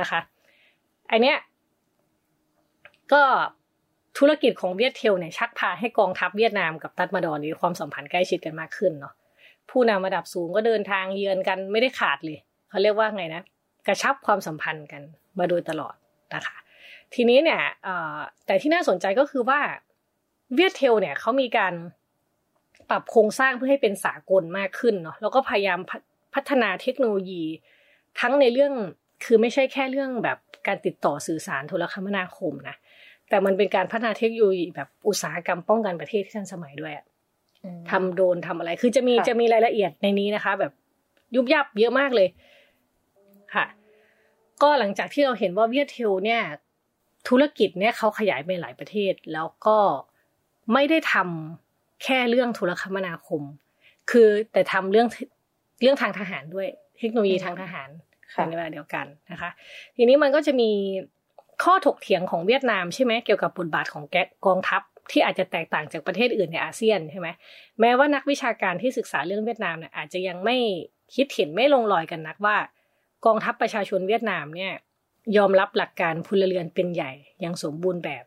[0.00, 0.20] นะคะ
[1.10, 1.36] อันเนี้ย
[3.12, 3.22] ก็
[4.18, 9.14] ธุรกิจของเวียดเทลเนี่ยชักพาให้กองทัพเวียดนามกับตัดมาดอนมีความสัมพันธ์ใกล้ชิดกันมากขึ้นเนาะ
[9.70, 12.38] ผู้นำระดับสูงก็เดินทางเยือนกันไม่ได้ขาดเลย
[12.70, 13.42] เขาเรียกว่าไงนะ
[13.86, 15.02] กระชับความสัมพันธ์กัน
[15.38, 15.94] มาโดยตลอด
[16.34, 16.56] นะคะ
[17.14, 17.60] ทีนี้เนี่ย
[18.46, 19.60] แต่ที่น่าสนใจก็คือว่า
[20.54, 21.74] เวียดเทลเนี่ยเขามีการ
[22.90, 26.00] ปรับโครงสร้างเพื่อให้เป็นสากลมากขึ้นเนาะแล้วก็พยายามพัฒ
[26.34, 27.42] พัฒนาเทคโนโลยี
[28.20, 28.72] ทั้งในเรื่อง
[29.24, 32.76] คือไม่ใช่แค่เรื่องแบบการติดต่อสื่อสารโทรคมนาคมนะ
[33.28, 37.06] แต่มันเป็นการพัฒนาเทคโนโลยีแบบอุตสาหกรรมป้องกันประเทศที่ทันสมัยด้วยอะ
[37.90, 40.72] ทำโดรนทำอะไร คือจะมีค่ะจะมีรายละเอียดในนี้นะคะ แบบ
[41.34, 42.28] ยุบยับเยอะมากเลย
[43.54, 43.66] ค่ะ
[44.62, 46.42] ก็หลังจากที่เราเห็นว่าเวียดเทลเนี่ย
[47.28, 49.78] ธุรกิจเนี่ยเขาขยายไปหลายประเทศ แล้วก็
[50.72, 53.42] ไม่ได้ทำแค่เรื่องโทรคมนาคม
[54.10, 55.08] คือแต่ทำเรื่อง
[55.82, 56.68] เรื่องทางทหารด้วย
[56.98, 57.88] เทคโนโลยีทางทหาร
[58.34, 59.50] ค่ะในเวลาเดียวกันนะคะ
[59.96, 60.70] ทีนี้มันก็จะมี
[61.64, 64.16] ข้อถกเถียงของเวียดนามใช่ไหมเกี่ยวกับบทบาทของแก
[64.46, 67.28] กองทัพ ที่อาจจะแตกต่างจากประเทศอื่นในอาเซียนใช่ไหม
[67.80, 70.56] แม้ว่านักวิชาการที่ศึกษาเรื่องเวียดนามเนี่ยอาจจะยังไม่
[71.14, 72.56] คิดเห็นไม่ลงรอยกันนักว่า
[73.26, 74.72] กองทัพประชาชนเวียดนามเนี่ย
[75.36, 78.24] ยอมรับหลักการพลเรือนเป็นใหญ่อย่างสมบูรณ์แบบ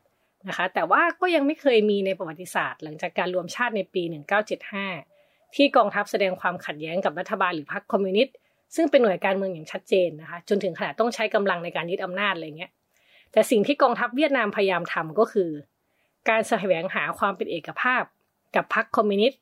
[0.47, 4.03] นะคะ แต่ว่าก็ยังไม่เคยมีในประวัติศาสตร์ หลังจากการรวมชาติในปี
[4.79, 8.35] 1975 ที่กองทัพแสดงความขัดแย้งกับรัฐบาลหรือพรรคคอมมิวนิสต์
[8.75, 12.71] ซึ่งเป็นหน่วยการเมืองอย่างชัดเจนนะคะ จนถึงขนาดต้องใช้กำลังในการยึดอำนาจอะไรเงี้ย
[13.31, 15.49] แต่สิ่งที่กองทัพเวียดนามพยายามทำก็คือ
[16.29, 18.03] การแสวงหาความเป็นเอกภาพ
[18.55, 19.41] กับพรรคคอมมิวนิสต์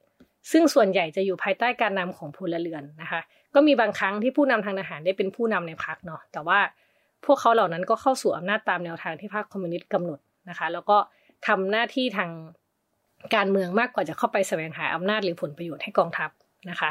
[0.51, 3.21] ซึ่งส่วนใหญ่จะอยู่ภายใต้การนำของพลเรือนนะคะ
[3.55, 6.59] ก็มีบางครั้งที่ผู้นำทางทหารได้เป็นผู้นำในพรรคเนาะแต่ว่า
[7.25, 10.97] พวกเขาเหล่านั้นก็เข้าสู่อำนาจตามแนวทางที่พรรคคอมมิวนิสต์กำหนดนะคะ แล้วก็
[11.47, 12.29] ทำหน้าที่ทาง
[13.35, 16.29] การเมืองมากกว่าจะเข้าไปแสวงหาอำนาจหรือผลประโยชน์ให้กองทัพ
[16.69, 16.89] นะคะ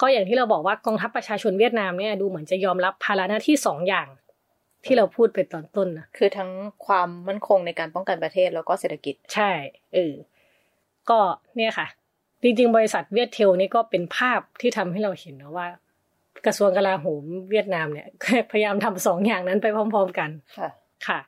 [0.00, 4.06] ก็อย่างที่เราบอกว่ากองทัพประชาชนเวียดนามเนี่ยดูเหมือนจะยอมรับภาระหน้าที่สองอย่าง
[4.84, 6.50] ที่เราพูดไปตอนต้นนะคือทั้ง
[6.86, 9.50] ความมั่นคงในการป้องกันประเทศแล้วก็เศรษฐกิจ ใช่
[9.94, 10.14] เออ
[11.10, 11.18] ก็
[11.56, 11.86] เนี่ยค่ะ
[12.42, 15.66] จริงๆ บริษัทเวียดเทลนี่ก็เป็นภาพที่ทำให้เราเห็นนะว่า
[16.46, 18.08] กระทรวงกลาโหมเวียดนามเนี่ย
[18.50, 20.68] พยายามทำสองอย่างนั้นไปพร้อม ๆ กัน ค่ะ
[21.06, 21.20] ค่ะ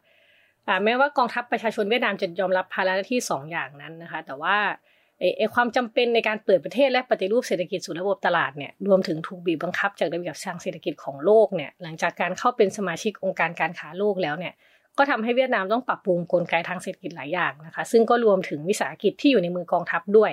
[0.66, 4.56] อ่าแม้ว่ากองทัพประชาชนเวียดนามจะยอมรับภาระหน้าที่สองอย่างนั้นนะคะ แต่ว่า
[5.22, 14.52] ไอ้ไอ้ความจำเป็นในการเปิดประเทศและปฏิรูปเศรษฐกิจสู่ระบบตลาดเนี่ยรวมถึงถูกบีบบังคับจากระเบียบทางเศรษฐกิจของโลกเนี่ยหลังจากการเข้าเป็นสมาชิกองค์การการค้าโลกแล้วเนี่ย
[14.98, 20.32] ก็ทำให้เวียดนามต้องปรับปรุงกลไกทางเศรษฐกิจหลายอย่างนะคะ ซึ่งก็รวมถึงวิสาหกิจที่อยู่ในมือกองทัพด้วย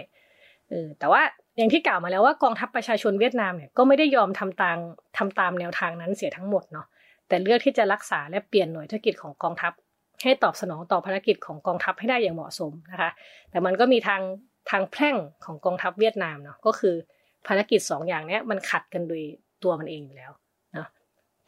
[0.69, 1.21] เออแต่ว่า
[1.57, 4.77] อย่างที่กล่าวมาแล้วว่ากองทัพประชาชนเวียดนามเนี่ยก็ไม่ได้ยอมทำตาม
[5.17, 6.87] ทำตามแนวทางนั้นเสียทั้งหมดเนาะ
[7.27, 9.73] แต่เลือกที่จะรักษาและเปลี่ยนหน่วยธุรกิจของกองทัพ
[10.23, 13.11] ให้ตอบสนองต่อภารกิจของกองทัพให้ได้อย่างเหมาะสมนะคะ
[13.51, 14.21] แต่มันก็มีทาง
[14.69, 16.95] ทางแพร่งของกองทัพเวียดนามเนาะก็คือ
[17.47, 19.23] ภารกิจสองอย่างเนี้ยมันขัดกันโดย
[19.63, 20.31] ตัวมันเองอยู่แล้ว
[20.73, 20.87] เนาะ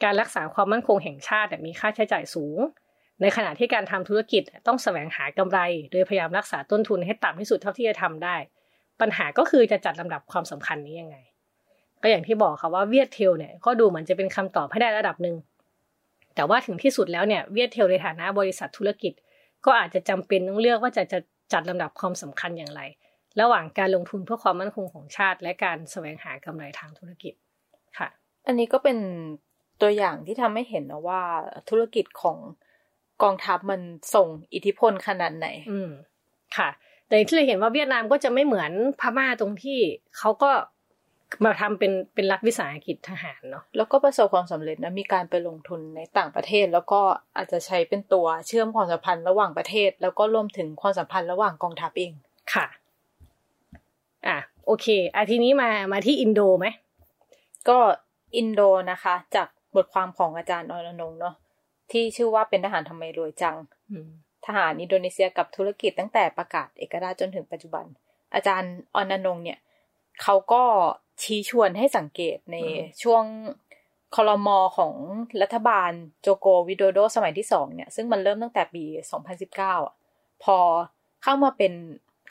[0.02, 2.58] การรักษาความมั่นคงแห่งชาติมีค่าใช้จ่ายสูง
[3.20, 5.58] ในขณะที่การทำธุรกิจต้องแสวงหากำไร
[5.92, 8.36] โดยพยายามรักษาต้นทุนให้ต่ำที่สุดเท่าที่จะทำได้
[9.00, 11.16] ปัญหาก็คือจะจัดลำดับความสำคัญนี้ยังไง
[12.02, 15.36] ก็อย่างที่บอกค่ะว่าเวียดเทลเนี่ยก็ดูเหมือนจะเป็นคำตอบให้ได้ระดับหนึ่ง
[16.34, 19.12] แต่ว่าถึงที่สุดแล้วเนี่ยเวียดเทลในฐานะบริษัทธุรกิจ
[19.66, 21.18] ก็อาจจะจำเป็นต้องเลือกว่าจะจะ
[21.52, 22.80] จัดลำดับความสำคัญอย่างไร
[23.40, 27.34] ระหว่างการลงทุนเพื่อความมั่นคงของชาติ และการแสวงหากำไรทางธุรกิจ
[27.98, 28.08] ค่ะ
[28.46, 28.98] อันนี้ก็เป็น
[29.82, 31.22] ตัวอย่างที่ทำให้เห็นนะว่า
[31.70, 32.38] ธุรกิจของ
[33.22, 33.80] กองทัพมัน
[34.14, 35.90] ส่งอิทธิพลขนาดไหน อืม
[36.56, 36.68] ค่ะ
[37.06, 39.78] แต่อย่างที่เราเห็นว่าเวียดนามก็จะไม่เหมือนพม่าตรงที่
[40.18, 40.50] เขาก็
[41.44, 47.00] มาทำเป็นเป็นรัฐวิสาหกิจทหารเนาะแล้วก็ประสบความสำเร็จนะมีการไปลงทุนในต่างประเทศ แล้วก็
[47.36, 52.12] อาจจะใช้เป็นตัวเชื่อมความสัมพันธ์ระหว่างประเทศ แล้วก็รวมถึงความสัมพันธ์ระหว่างกองทัพเอง
[52.54, 52.66] ค่ะ
[54.26, 56.66] อะโอเคอะทีนี้มามาที่อินโดไหม
[57.68, 57.78] ก็
[58.36, 61.34] อินโดนะคะ จากบทความของอาจารย์อรนงค์เนาะ
[61.90, 63.56] ที่ชื่อว่าเป็นทหารทำไมรวยจัง
[63.90, 64.10] อืม
[64.46, 67.84] ทหารอินโดนีเซียกับธุรกิจตั้งแต่ประกาศเอกราชจนถึงปัจจุบัน
[68.34, 69.58] อาจารย์ออนนงค์เนี่ย
[70.22, 70.62] เขาก็
[71.22, 72.56] ชี้ชวนให้สังเกตใน
[73.02, 73.24] ช่วง
[74.16, 74.94] คอรมอของ
[75.42, 75.90] รัฐบาล
[76.22, 78.84] โจโกวิโดโดสมัยที่สองเนี่ย ซึ่งมันเริ่มตั้งแต่ปี
[79.20, 79.94] 2019อะ
[80.44, 80.56] พอ
[81.22, 81.72] เข้ามาเป็น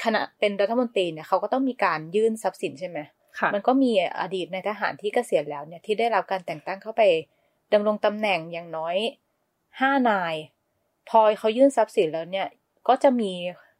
[0.04, 3.00] คณะเป็นรัฐมนตรีเนี่ยเขาก็ต้องมีการยื่นทรัพย์สินใช่ไหม
[3.40, 7.02] ค่ะมันก็มีอดีตในายทหารที่เกษียณแล้วเนี่ยที่ได้รับการแต่งตั้งเข้าไป
[7.74, 8.96] ดำรงตำแหน่งอย่างน้อย
[9.80, 10.36] ห้านาย
[11.10, 12.48] พอเขายื่นทรัพย์สินแล้วเนี่ย
[12.88, 13.32] ก็จะมี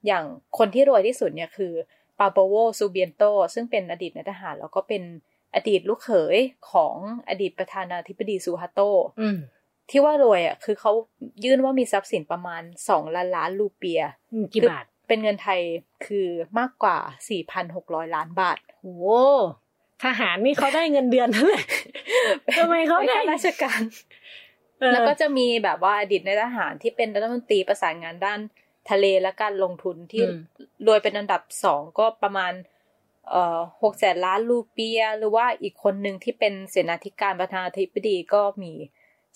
[0.08, 0.26] อย่าง
[0.58, 1.74] คนที่รวยที่สุดเนี่ยคือ
[2.20, 5.04] ปาโปโวซูเบียนโตซึ่งเป็นอดีตนายทหารแล้วก็เป็น
[5.56, 6.38] อดีตลูกเขย
[6.72, 6.96] ของ
[7.30, 8.80] อดีตประธานาธิบดีซูฮาโต
[9.22, 9.40] อืม
[9.90, 10.92] ที่ว่ารวยอะคือเขา
[11.44, 14.02] ยื่นว่ามีทรัพย์สินประมาณสองล้านล้านรูเปีย
[14.34, 15.62] อืมกี่บาท เป็นเงินไทย
[16.06, 16.28] คือ
[16.60, 16.97] มากกว่า
[17.56, 19.19] 4,600 ล้านบาทโอ้
[20.04, 21.62] ทหารนี่เขาได้เงินเดือนเท่าไหร่
[22.58, 23.82] ทำไมเขาได้ป็นข้ราชการ
[24.80, 28.39] เออแล้วก็จะมีแบบว่าอดีตในายทหารที่เป็นรัฐมนตรีประสานงานด้าน
[28.89, 30.38] ทะเลและการลงทุนที่อืม
[30.86, 32.54] รวยเป็นอันดับสองก็ประมาณ
[33.30, 38.71] เอ่อหกแสนล้านรูเปีย หรือว่าอีกคนหนึ่งที่เป็นเสนาธิการประธานาธิบดีก็มี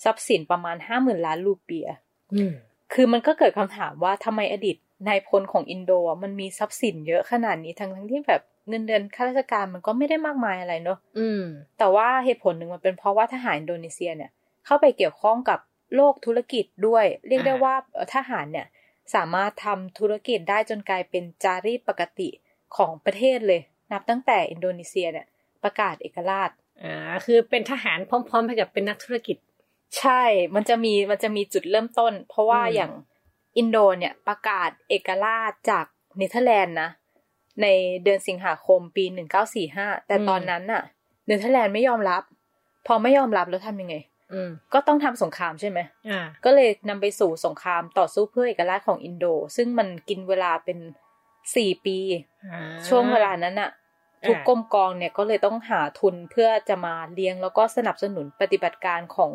[0.04, 1.88] ทรัพย์สินประมาณห้าหมื่นล้านรูเปีย
[2.34, 2.52] อืม
[2.92, 4.76] คือมันก็เกิดคำถามว่าทำไมอดีต
[5.08, 11.42] นายพลของอินโดอะมันมีทรัพย์สินเยอะขนาดนี้ทั้งทั้งที่แบบเงินเดือนข้าราชการมันก็ไม่ได้มากมายอะไรเนอะอืม
[11.78, 14.30] แต่ว่าเหตุผลหนึ่งมันเป็นเพราะว่าทหารอินโดนีเซียเนี่ย
[14.66, 15.58] เข้าไปเกี่ยวข้องกับ
[15.94, 18.66] โลกธุรกิจด้วย เรียกได้อ่าว่าเอ่อทหารเนี่ย
[19.14, 22.28] สามารถทำธุรกิจได้จนกลายเป็นจารีตปกติ
[22.76, 23.60] ของประเทศเลย
[23.92, 25.26] นับตั้งแต่อินโดนีเซียเนี่ย
[25.64, 26.50] ประกาศเอกราช
[26.82, 29.36] อ่าคือเป็นทหารพร้อมๆไปกับเป็นนักธุรกิจ
[29.98, 30.22] ใช่
[30.54, 32.92] มันจะมีมันจะมีจุดเริ่มต้น เพราะว่าอืมอย่าง
[33.58, 36.90] อินโดเนี่ยประกาศเอกราชจากเนเธอร์แลนด์นะ
[37.62, 37.66] ใน
[38.04, 39.04] เดือนสิงหาคมปี
[39.56, 40.82] 1945แต่ตอนนั้นน่ะ
[41.26, 42.22] เนเธอร์แลนด์ไม่ยอมรับ
[42.86, 43.96] พอไม่ยอมรับแล้วทำยังไง
[44.32, 45.78] อืมก็ต้องทำสงครามใช่ไหม
[46.10, 50.78] อ่าก็เลยนำไปสู่สงครามต่อสู้เพื่อเอกราชของอินโด ซึ่งมันกินเวลาเป็น
[51.56, 51.98] สี่ปี
[52.52, 53.70] อ่าช่วงเวลานั้นน่ะ
[54.26, 59.32] ทุกอ่ากรมกองเนี่ยก็เลยต้องหาทุนเพื่อจะมาเลี้ยงแล้วก็สนับสนุนปฏิบัติการของ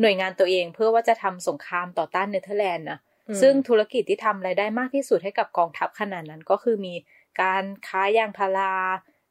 [0.00, 3.07] หน่วยงานตัวเองเพื่อว่าจะทำสงครามต่อต้านเนเธอร์แลนด์นะอืม
[3.40, 6.94] ซึ่งธุรกิจที่ทำรายได้มากที่สุดให้กับกองทัพขนาดนั้นก็คือมี
[7.40, 8.74] การค้ายางพารา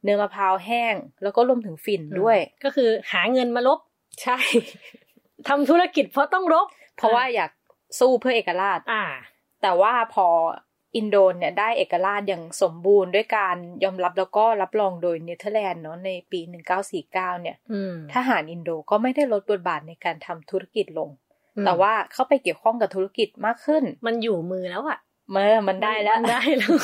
[0.04, 3.80] เนื้อมะพร้าวแห้ง แล้วก็รวมถึงฝิ่นด้วย ก็คือหาเงินมาลบ
[4.24, 4.38] ใช่
[5.48, 7.52] ทำธุรกิจเพราะต้องรบเพราะว่าอยาก
[8.00, 9.04] สู้เพื่อเอกราชอ่า
[9.62, 10.28] แต่ว่าพอ
[10.96, 16.40] อินโดนเนี่ยได้เอกราชอย่างสมบูรณ์ด้วยการยอมรับแล้วก็รับรองโดยเนเธอร์แลนด์เนาะในปี
[16.92, 21.27] 1949 เนี่ยอืมทหารอินโดก็ไม่ได้ลดบทบาทในการทำธุรกิจลงอืม
[21.66, 25.00] แต่ว่าเข้าไปเกี่ยวข้องกับธุรกิจมากขึ้น มันอยู่มือแล้วอะ
[25.32, 26.76] เมื่อมันได้แล้วมันได้แล้ว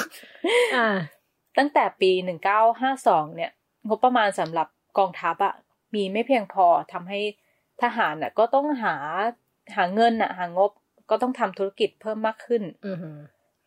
[0.76, 0.88] อ่า
[1.58, 2.12] ตั้งแต่ปี
[2.72, 3.52] 1952 เนี่ย
[3.88, 5.54] งบประมาณสำหรับกองทัพอะ
[5.96, 7.20] มีไม่เพียงพอทำให้
[7.82, 8.96] ทหารอะก็ต้องหา
[9.76, 10.72] หาเงินอะหางบ
[11.10, 13.18] ก็ต้องทำธุรกิจเพิ่มมากขึ้นอือหือ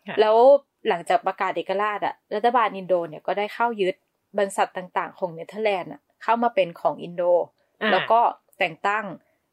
[0.07, 0.37] ค่ะแล้ว
[0.89, 3.95] หลังจากประกาศเอกราชอะรัฐบาลอินโดเนี่ยก็ได้เข้ายึด
[4.39, 7.23] บริษัทต่างๆ ของเนเธอร์แลนด์อะเข้ามาเป็นของอินโด
[7.83, 8.21] อ่าแล้วก็
[8.59, 9.05] แต่งตั้ง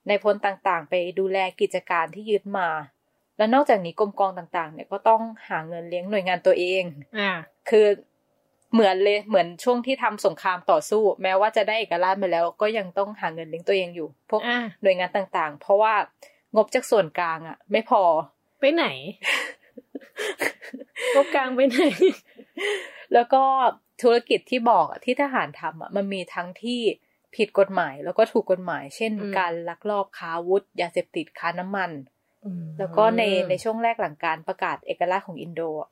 [0.08, 2.70] นายพลต่างๆ ไปดูแลกิจการที่ยึดมา
[3.38, 6.84] แล้วนอกจากนี้กรมกองต่างๆ เนี่ยก็ต้องหาเงินเลี้ยงหน่วยงานตัวเอง
[7.20, 7.32] อ่า
[7.70, 7.88] คือ
[8.74, 15.94] เหมือนเลยเหมือนช่วงที่ทำสงครามต่อสู้ แม้ว่าจะได้เอกราชมาแล้ว ก็ยังต้องหาเงินเลี้ยงตัวเองอยู่ พวกอ่าหน่วยงานต่างๆ เพราะว่า
[16.56, 18.02] งบจากส่วนกลางอะไม่พอ
[18.60, 18.86] ไปไหน
[21.16, 21.82] งบกลางไปไหน
[23.14, 23.44] แล้วก็
[24.02, 26.82] ธุรกิจที่บอกอะที่ทหารทำอะมันมีทั้งที่
[27.36, 31.92] ผิดกฎหมายแล้วก็ถูกกฎหมาย เช่นอืมการลักลอบค้าอาวุธยาเสพติดค้าน้ำมัน
[32.80, 35.90] แล้วก็ในในช่วงแรกหลังการประกาศเอกราชของอินโดอะ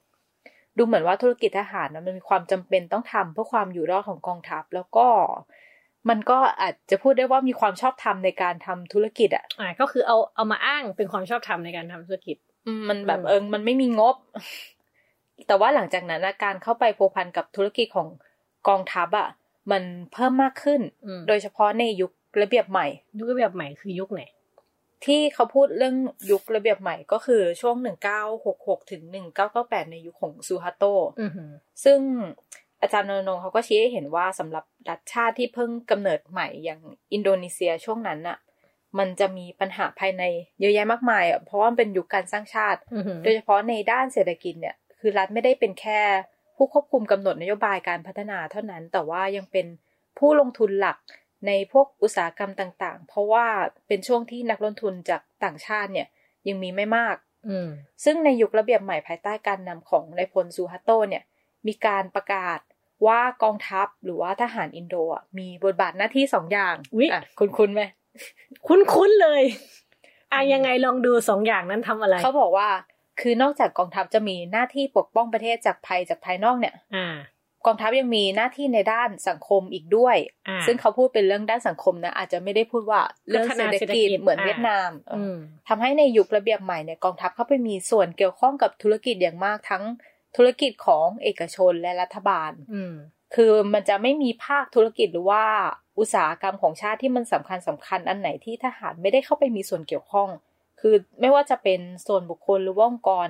[0.78, 5.08] ดูเหมือนว่าธุรกิจทหารนะมันมีความจำเป็นต้องทำเพื่อความอยู่รอดของกองทัพ แล้วก็
[6.10, 14.16] มันก็อาจจะพูดได้ว่ามีความชอบธรรมในการทำธุรกิจอะอ่าก็คือเอาเอามาอ้างเป็นความชอบธรรมในการทำธุรกิจอืมมันแบบอืมเออมันไม่มีงบ
[15.48, 18.08] แต่ว่าหลังจากนั้นอะการเข้าไปพัวพันกับธุรกิจของ
[18.68, 19.28] กองทัพอะ
[19.72, 22.88] มันเพิ่มมากขึ้นอืมโดยเฉพาะในยุคระเบียบใหม่
[23.20, 24.22] ยุคระเบียบใหม่คือยุคไหน
[25.06, 25.96] ที่เขาพูดเรื่อง
[26.32, 27.76] ยุคระเบียบใหม่ก็คือช่วง
[28.34, 29.02] 1966 ถึง
[29.48, 30.84] 1998 ในยุคของซูฮาโต
[31.22, 31.52] อือหือ
[31.84, 32.00] ซึ่ง
[32.82, 36.82] อาจารย์นนท์เขาก็ชี้ให้เห็นว่าสำหรับรัฐชาติที่เพิ่งกำเนิดใหม่อย่าง
[37.14, 38.38] อินโดนีเซียช่วงนั้นน่ะ
[39.00, 40.24] มันจะมีปัญหาภายใน
[40.60, 46.02] เยอะแยะมากมายอะเพราะว่ามันเป็นยุคการสร้างชาติอือหือโดยเฉพาะในด้านเศรษฐกิจเนี่ย คือรัฐไม่ได้เป็นแค่
[46.56, 49.66] ผู้ควบคุมกำหนดนโยบายการพัฒนาเท่านั้น แต่ว่ายังเป็น
[50.18, 50.98] ผู้ลงทุนหลัก
[51.48, 53.48] ในพวกอุตสาหกรรมต่าง ๆ เพราะว่า
[53.88, 56.08] เป็นช่วงที่นักลงทุนจากต่างชาติเนี่ย
[56.48, 57.16] ยังมีไม่มาก
[57.48, 57.68] อืม
[58.04, 61.24] ซึ่งในยุคระเบียบใหม่ภายใต้การนำของนายพลซูฮัตโตเนี่ย
[61.68, 62.60] มีการประกาศ
[63.06, 67.82] ว่ากองทัพหรือว่าทหารอินโดอะมีบทบาทหน้าที่สองอย่างอุ๊ยอะคุณคุณไหม
[68.68, 69.44] คุ้นๆเลย
[70.34, 72.70] อะยังไงลองดูสองอย่างนั้นทำอะไร เขาบอกว่า
[73.20, 77.16] คือนอกจากกองทัพจะมีหน้าที่ปกป้องประเทศจากภัยจากภายนอกเนี่ยอ่า
[77.66, 80.16] กองทัพยังมีหน้าที่ในด้านสังคมอีกด้วย
[80.48, 85.36] อ่าซึ่งเขาพูดเป็นเรื่องด้านสังคมนะ อาจจะไม่ได้พูดว่าเรื่องพัฒเศรนาษฐเศรษฐกิกิจจเหมือนอ่าเวียดนามเออออืม
[85.68, 89.84] ทำให้ในยุคระเบียบใหม่เนี่ยกองทัพเข้าไปมีส่วนเกี่ยวข้องกับธุรกิจอย่างมากทั้ง
[90.38, 92.94] ธุรกิจของเอกชนและรัฐบาล อืม
[93.36, 95.44] คือมันจะไม่มีภาคธุรกิจหรือว่า
[96.00, 100.30] อุตสาหกรรมของชาติที่มันสำคัญสำคัญอันไหนที่ทหารไม่ได้เข้าไปมีส่วนเกี่ยวข้อง
[100.82, 103.28] คือไม่ว่าจะเป็นส่วนบุคคลหรือว่าองค์กร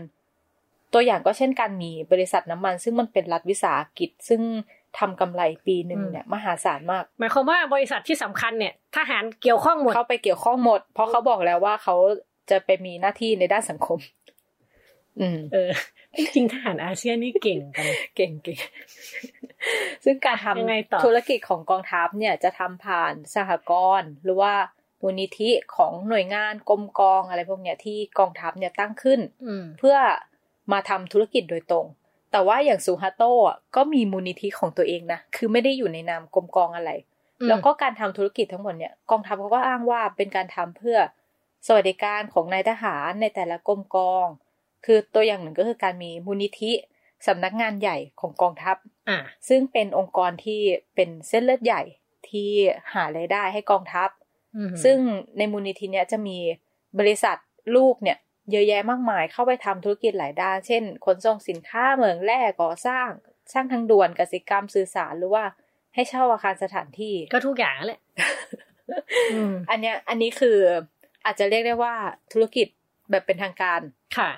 [0.93, 4.41] ตัวอย่างก็เช่นการมีบริษัทน้ำมัน ซึ่งมันเป็นรัฐวิสาหกิจ ซึ่ง
[4.99, 11.95] ทำกำไรปีหนึ่งเนี่ยมหาศาลมาก หมายความว่าบริษัทที่สำคัญเนี่ยทหารเกี่ยวข้องหมดเข้าไปเกี่ยวข้องหมด เพราะเขาบอกแล้วว่าเขา
[12.49, 13.99] จะไปมีหน้าที่ในด้านสังคม
[15.19, 15.71] อืม เออ
[16.17, 18.59] จริงๆทหารอาเซียนนี่เก่งกันเก่งเก่ง
[20.03, 24.53] ซึ่งการทยังไงต่อำธุรกิจของกองทัพเนี่ยจะทำผ่านสหกรณ์หรือว่า
[25.01, 29.97] มูลนิธิของหน่วยงานกรมกองอะไรพวกเนี้ยที่กองทัพเนี่ยตั้งขึ้นอืมเพื่อ
[30.71, 31.85] มาทำธุรกิจโดยตรง
[32.31, 36.91] แต่ว่าอย่างซูฮาโตะก็มีมูลนิธิของตัวเองนะ คือไม่ได้อยู่ในนามกรมกองอะไร
[37.47, 40.97] แล้วก็การทำธุรกิจทั้งหมดเนี่ยกองทัพเขาก็อ้างว่าเป็นการทำเพื่อ
[41.67, 44.27] สวัสดิการของนายทหารในแต่ละกรมกอง
[44.85, 46.71] คือตัวอย่างหนึ่งก็คือการมีมูลนิธิ
[47.27, 48.77] สำนักงานใหญ่ของกองทัพ
[49.09, 50.61] อ่าซึ่งเป็นองค์กรที่
[50.95, 51.83] เป็นเส้นเลือดใหญ่
[52.29, 52.49] ที่
[52.93, 54.20] หารายได้ให้กองทัพอืม
[54.83, 54.97] ซึ่ง
[55.37, 56.37] ในมูลนิธิเนี้ยจะมี
[56.99, 57.37] บริษัท
[57.75, 58.17] ลูกเนี่ย
[58.51, 63.09] เยอะแยะมากมายเข้าไปทำธุรกิจหลายด้าน เช่นขนส่งสินค้าเหมืองแร่ก่อสร้าง
[63.53, 65.43] สร้างทางด่วนกสิกรรมสื่อสารหรือว่า
[65.95, 68.01] ให้เช่าอาคารสถานที่ก็ทุกอย่างนั่นแหละ
[69.33, 70.57] อืมอันเนี้ยอันนี้คือ
[71.25, 71.93] อาจจะเรียกได้ว่า
[72.33, 72.67] ธุรกิจ
[73.11, 73.81] แบบเป็นทางการ
[74.17, 74.31] ค่ะ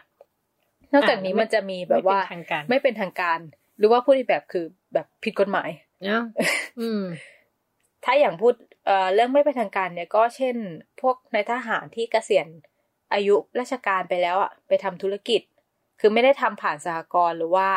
[0.93, 3.39] นอกจากนี้อ่าไม่มันจะมีแบบว่าไม่เป็นทางการไม่เป็นทางการ
[3.77, 5.69] หรือว่าพูดอีกแบบคือแบบผิดกฎหมาย
[6.05, 6.23] เนาะ
[6.79, 7.03] อืม
[8.05, 8.53] ถ้าอย่างพูด
[8.85, 10.55] เอ่อเรื่องไม่เป็นทางการเนี่ยก็เช่น
[11.01, 12.47] พวกนายทหารที่เกษียณ
[13.13, 15.41] อายุราชการไปแล้วอะไปทำธุรกิจ
[15.99, 17.69] คือไม่ได้ทำผ่านสหกรณ์หรือว่า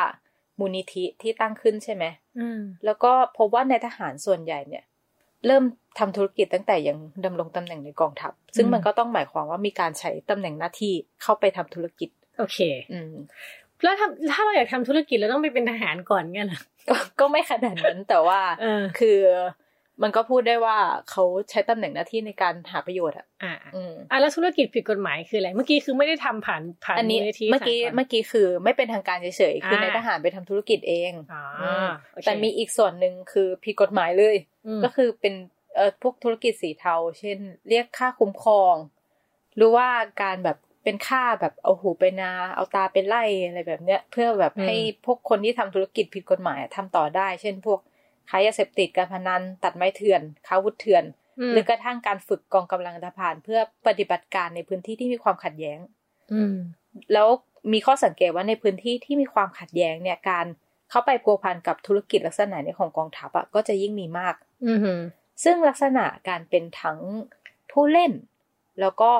[0.59, 2.05] มูลนิธิที่ตั้งขึ้นใช่ไหม
[2.39, 4.85] อืมแล้วก็พบว่านายทหารส่วนใหญ่เนี่ย
[5.47, 5.65] เริ่ม
[5.99, 12.09] ทำธุรกิจตั้งแต่ยังดำรงตำแหน่งในกองทัพ ซึ่งมันก็ต้องหมายความว่ามีการใช้ตำแหน่งหน้าที่เข้าไปทำธุรกิจ
[12.39, 12.59] โอเค
[12.93, 13.13] อืม
[13.83, 19.19] แล้วถ้าถ้าเราอยากทำธุรกิจเราต้องไปเป็นทหารก่อนเงี้ยเหรอก็ก็ไม่ขนาดนั้นแต่ว่าเออคือ
[20.03, 20.77] มันก็พูดได้ว่า
[21.11, 34.37] เขาใช้ตำแหน่งหน้าที่ในการหาประโยชน์อะ อ่าอืมอะแล้วธุรกิจผิดกฎหมายคืออะไร เมื่อกี้คือไม่ได้ทำผ่านผ่านอันนี้มูลนิธิเมื่อกี้สากลเมื่อกี้คือไม่เป็นทางการเฉยๆ คือในอ่าทหารไปทำธุรกิจเองอ่าอืมโอเคแต่มีอีกส่วนหนึ่งคือผิดกฎหมายเลย
[34.67, 35.35] อืมก็คือเป็น
[35.77, 37.39] เอ่อพวกธุรกิจสีเทา เช่น
[37.69, 38.75] เรียกค่าคุ้มครอง
[39.57, 39.89] หรือว่า
[40.23, 47.81] การแบบเป็นค่าแบบเอาหูไปนา เอาตาไปไล่อะไรแบบเนี้ย เพื่อแบบให้พวกคนที่ทำธุรกิจผิดกฎหมายทำต่อได้ เช่นพวก
[48.31, 51.05] ขายยาเสพติดการพนัน ตัดไม้เถื่อนค้าวุธเถื่อน
[51.53, 55.79] หรือกระทั่งการฝึกกองกำลังทหารเพื่อปฏิบัติการในพื้นที่ที่มีความขัดแย้ง
[56.33, 56.57] อืม
[57.13, 57.29] แล้ว
[57.73, 60.47] มีข้อสังเกตว่าในพื้นที่ที่มีความขัดแย้งเนี่ยการ
[60.91, 64.35] เข้าไปพัวพันกับธุรกิจลักษณะนี้ของกองทัพอะก็จะยิ่งมีมาก
[64.67, 64.79] อืม
[65.45, 66.99] ซึ่งลักษณะการเป็นทั้ง
[67.71, 68.13] ผู้เล่น
[68.81, 69.13] แล้วก็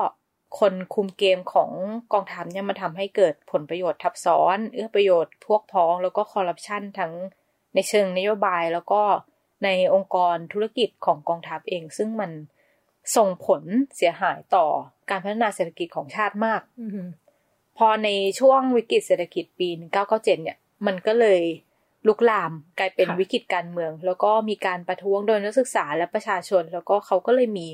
[0.59, 1.71] คนคุมเกมของ
[2.13, 7.13] กองทัพเนี่ยมันทำให้เกิดผลประโยชน์ทับซ้อน เอื้อประโยชน์พวกพ้องแล้วก็คอร์รัปชันทั้ง
[7.73, 9.01] ในเชิงนโยบายแล้วก็
[9.63, 12.31] ในองค์กรธุรกิจของกองทัพเอง ซึ่งมัน
[13.15, 13.63] ส่งผล
[13.95, 14.65] เสียหายต่อ
[15.09, 17.09] การพัฒนาเศรษฐกิจของชาติมากอืม
[17.77, 18.09] พอใน
[18.39, 19.69] ช่วงวิกฤตเศรษฐกิจปี
[20.01, 21.41] 1997 เนี่ย มันก็เลย
[22.07, 27.67] ลุกลามกลายเป็นค่ะวิกฤตการเมือง แล้วก็มีการประท้วงโดยนักศึกษาและประชาชน แล้วก็เขาก็เลยมี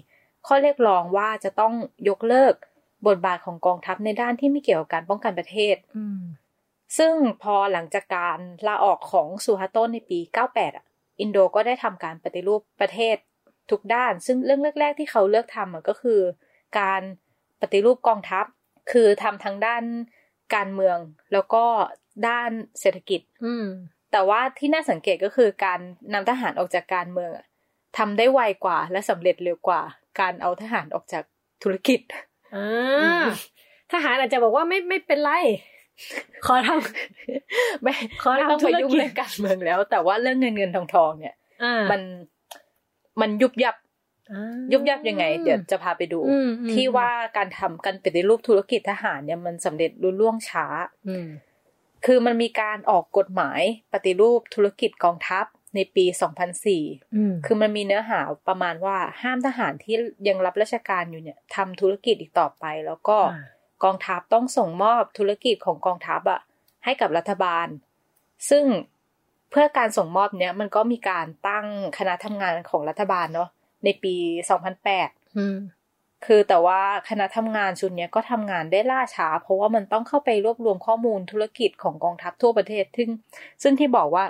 [0.48, 1.74] ข้อเรียกร้องว่าจะต้อง
[2.10, 2.54] ยกเลิก
[3.08, 6.22] บทบาทของกองทัพในด้านที่ไม่เกี่ยวกับการป้องกันประเทศอืม
[6.98, 7.14] ซึ่ง
[7.44, 10.20] พอหลังจากการลาออกของซูฮาโตะในปี
[10.52, 10.86] 98 อะ
[11.20, 13.18] อินโดก็ได้ทำการปฏิรูปประเทศ
[13.72, 16.20] ทุกด้าน ซึ่งเรื่องแรก ๆ ที่เขาเลือกทำอะก็คือ
[16.80, 17.02] การ
[17.62, 18.46] ปฏิรูปกองทัพ
[18.92, 19.84] คือทำทั้งด้าน
[20.56, 20.98] การเมือง
[21.34, 21.64] แล้วก็
[22.28, 23.66] ด้านเศรษฐกิจ อืม
[24.12, 25.80] แต่ว่าที่น่าสังเกตก็คือการ
[26.14, 27.46] นำทหารออกจากการเมืองอะ
[27.98, 29.82] ทำได้ไวกว่าและสำเร็จเร็วกว่า
[30.20, 31.24] การเอาทหารออกจาก
[31.64, 32.00] ธุรกิจ
[32.56, 33.26] อ่า
[33.92, 35.32] ทหารอาจจะบอกว่าไม่ไม่เป็นไร
[36.46, 36.70] ขอท
[37.84, 42.02] ไม่ขอไม่ต้องทำธุไปรกิจยุ่งเรื่องการเมืองแล้ว แต่ว่าเรื่องเงินเงินทองทองเนี่ยำอ่ามัน
[43.22, 43.76] มันยุบยับ
[44.32, 50.66] อ่ายุบยับยังไง เดี๋ยวจะพาไปดูอืมอืมที่ว่าการทำการปฏิรูปธุรกิจทหารเนี่ยมันสำเร็จรุ่ล่วงช้า
[51.10, 51.28] อืม
[52.06, 53.62] คือมันมีการออกกฎหมาย
[53.94, 56.06] ปฏิรูปธุรกิจกองทัพในปี
[56.60, 59.96] 2004อืมคือมันมีเนื้อหาประมาณว่าห้ามทหารที่
[60.28, 63.44] ยังรับราชการอยู่เนี่ยทำธุรกิจอีกต่อไป แล้วก็อ่า
[63.84, 66.40] กองทัพต้องส่งมอบธุรกิจของกองทัพอะ
[66.84, 67.68] ให้กับรัฐบาล
[68.50, 68.66] ซึ่ง
[69.52, 71.66] เพื่อการส่งมอบเนี้ยมันก็มีการตั้ง
[71.98, 73.50] คณะทำงานของรัฐบาลเนาะ
[73.84, 74.16] ในปี
[74.80, 75.58] 2008อืม
[76.26, 83.10] คือแต่ว่าคณะทำงานชุดเนี้ยก็ทำงานได้ล่าช้า เพราะว่ามันต้องเข้าไปรวบรวมข้อมูลธุรกิจของกองทัพทั่วประเทศ ซึ่ง
[83.64, 84.26] ซึ่งที่บอกว่า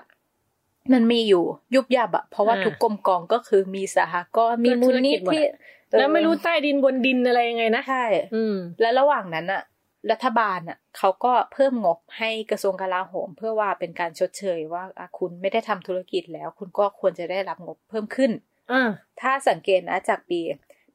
[0.94, 1.44] มันมีอยู่
[1.76, 5.56] ยุบยับอะเพราะว่าอ่าทุกกรมกองก็คือมีสหกรณ์มีก็ธุมูลรนิกิจหมดธิอะ
[5.98, 9.64] แล้วไม่รู้ใต้ดินบนดินอะไรยังไงนะใช่อืมและระหว่างนั้นอะ
[10.12, 18.32] รัฐบาลอะเขาก็เพิ่มงบให้กระทรวงกลาโหม เพื่อว่าเป็นการชดเชยว่าอะคุณไม่ได้ทำธุรกิจแล้ว คุณก็ควรจะได้รับงบเพิ่มขึ้น
[18.72, 18.90] อ่า
[19.22, 20.40] ถ้าสังเกตนะจากปี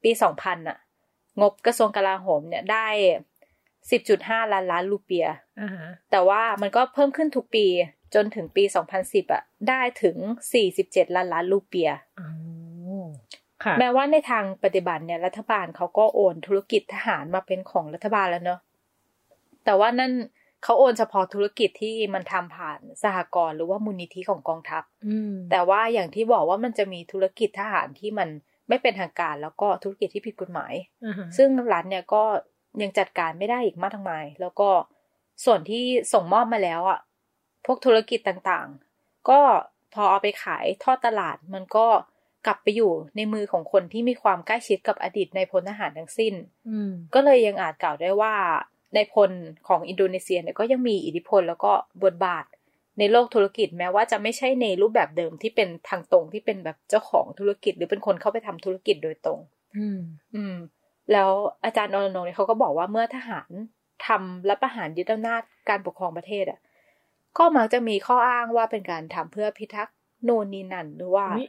[0.03, 0.79] ปีสองพันอะ
[1.41, 2.87] งบกระทรวงกลาโหมเนี่ยได้
[3.91, 5.27] สิบจุดห้าล้านล้านรูเปีย
[5.61, 7.67] อ่าฮะแต่ว่ามันก็เพิ่มขึ้นทุกปี
[8.15, 8.65] จนถึงปี
[8.99, 10.17] 2010อะได้ถึง
[10.67, 11.91] 47ล้านล้านรูเปีย
[12.21, 12.48] อ๋อค่ะ
[13.79, 18.61] แม้ว่าในทางปฏิบัติเนี่ยรัฐบาลเขาก็โอนธุรกิจทหารมาเป็นของรัฐบาลแล้วเนาะ
[19.65, 20.13] แต่ว่านั่น
[20.65, 28.29] เขาโอนเฉพาะธุรกิจที่มันทำผ่านสหกรณ์หรือว่ามูลนิธิของกองทัพอืมแต่ว่าอย่างที่บอกว่ามันจะมีธุรกิจทหารที่มัน
[28.69, 30.73] ไม่เป็นทางการ แล้วก็ธุรกิจที่ผิดกฎหมาย
[31.05, 32.23] อ่าฮะซึ่งรัฐเนี่ยก็
[32.83, 34.69] ยังจัดการไม่ได้อีกมากมาย แล้วก็
[35.45, 37.01] ส่วนที่ส่งมอบมาแล้วอะ
[37.67, 39.41] พวกธุรกิจต่างๆ ก็
[39.95, 41.87] พอเอาไปขายทอดตลาดมันก็
[42.49, 46.35] กลับไปอยู่ในมือของคนที่มีความใกล้ชิดกับอดีตในพลทหารทั้งสิ้น
[46.69, 48.35] อืมก็เลยยังอาจกล่าวได้ว่า
[48.95, 49.31] ในพล
[49.69, 51.73] ของอินโดนีเซียเนี่ยก็ยังมีอิทธิพลแล้วก็
[52.05, 52.45] บทบาท
[52.99, 59.41] ในโลกธุรกิจแม้ว่าจะไม่ใช่ในรูปแบบเดิมที่เป็นทางตรงที่เป็นแบบเจ้าของธุรกิจ หรือเป็นคนเข้าไปทำธุรกิจโดยตรง
[59.77, 60.01] อืม
[60.35, 60.57] อืม
[61.13, 61.31] แล้ว
[61.65, 63.51] อาจารย์อรนงค์เนี่ยเขาก็บอกว่าเมื่อทหาร
[64.07, 66.61] ทำรัฐประหารยึดอำนาจการปกครองประเทศอะ
[67.39, 71.49] ก็มักจะมีข้ออ้างว่าเป็นการทำเพื่อพิทักษ์โน่นนี่นั่นหรือว่าอุ๊ย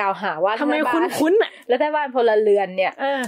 [0.00, 3.22] กล่าวหาว่าทำไมรัฐบาคุ้นลคุ้นๆอะรัฐบาลพลเรือนเนี่ยเออ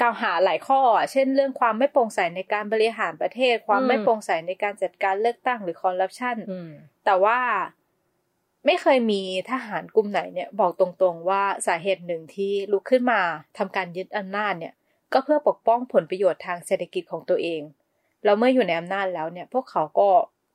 [0.00, 6.70] กล่าวหาหลายข้ออะเช่นเรื่องความไม่โปร่งใสในการบริหารประเทศ ความอืมไม่โปร่งใสในการจัดการเลือกตั้งหรือคอร์รัปชันอืม
[7.04, 7.38] แต่ว่า
[8.66, 13.20] ไม่เคยมีทหารกลุ่มไหนเนี่ย บอกตรงๆว่าสาเหตุหนึ่งที่ลุกขึ้นมา
[13.58, 14.74] ทำการยึดอำนาจเนี่ย
[15.12, 17.62] ก็เพื่อปกป้องผลประโยชน์ทางเศรษฐกิจของตัวเอง
[18.24, 20.08] แล้วเมื่ออยู่ในอำนาจแล้วเนี่ย พวกเขาก็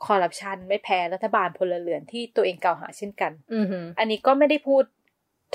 [0.05, 4.83] คอร์รัปชันไม่แพ้รัฐบาลพลเรือนที่ตัวเองกล่าวหาเช่นกันอืมฮึอันนี้ก็ไม่ได้พูด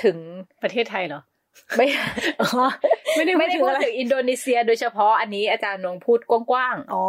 [0.03, 0.17] ถึง
[0.61, 1.21] ประเทศไทยเหรอ
[1.75, 1.85] ไม่
[2.41, 2.47] อ๋อ
[3.15, 7.03] ไม่ได้พูไม่ดได้ถึงพูดอะไรถึงอินโดนีเซีย โดยเฉพาะอันนี้อาจารย์นงพูดกว้างๆอ๋อ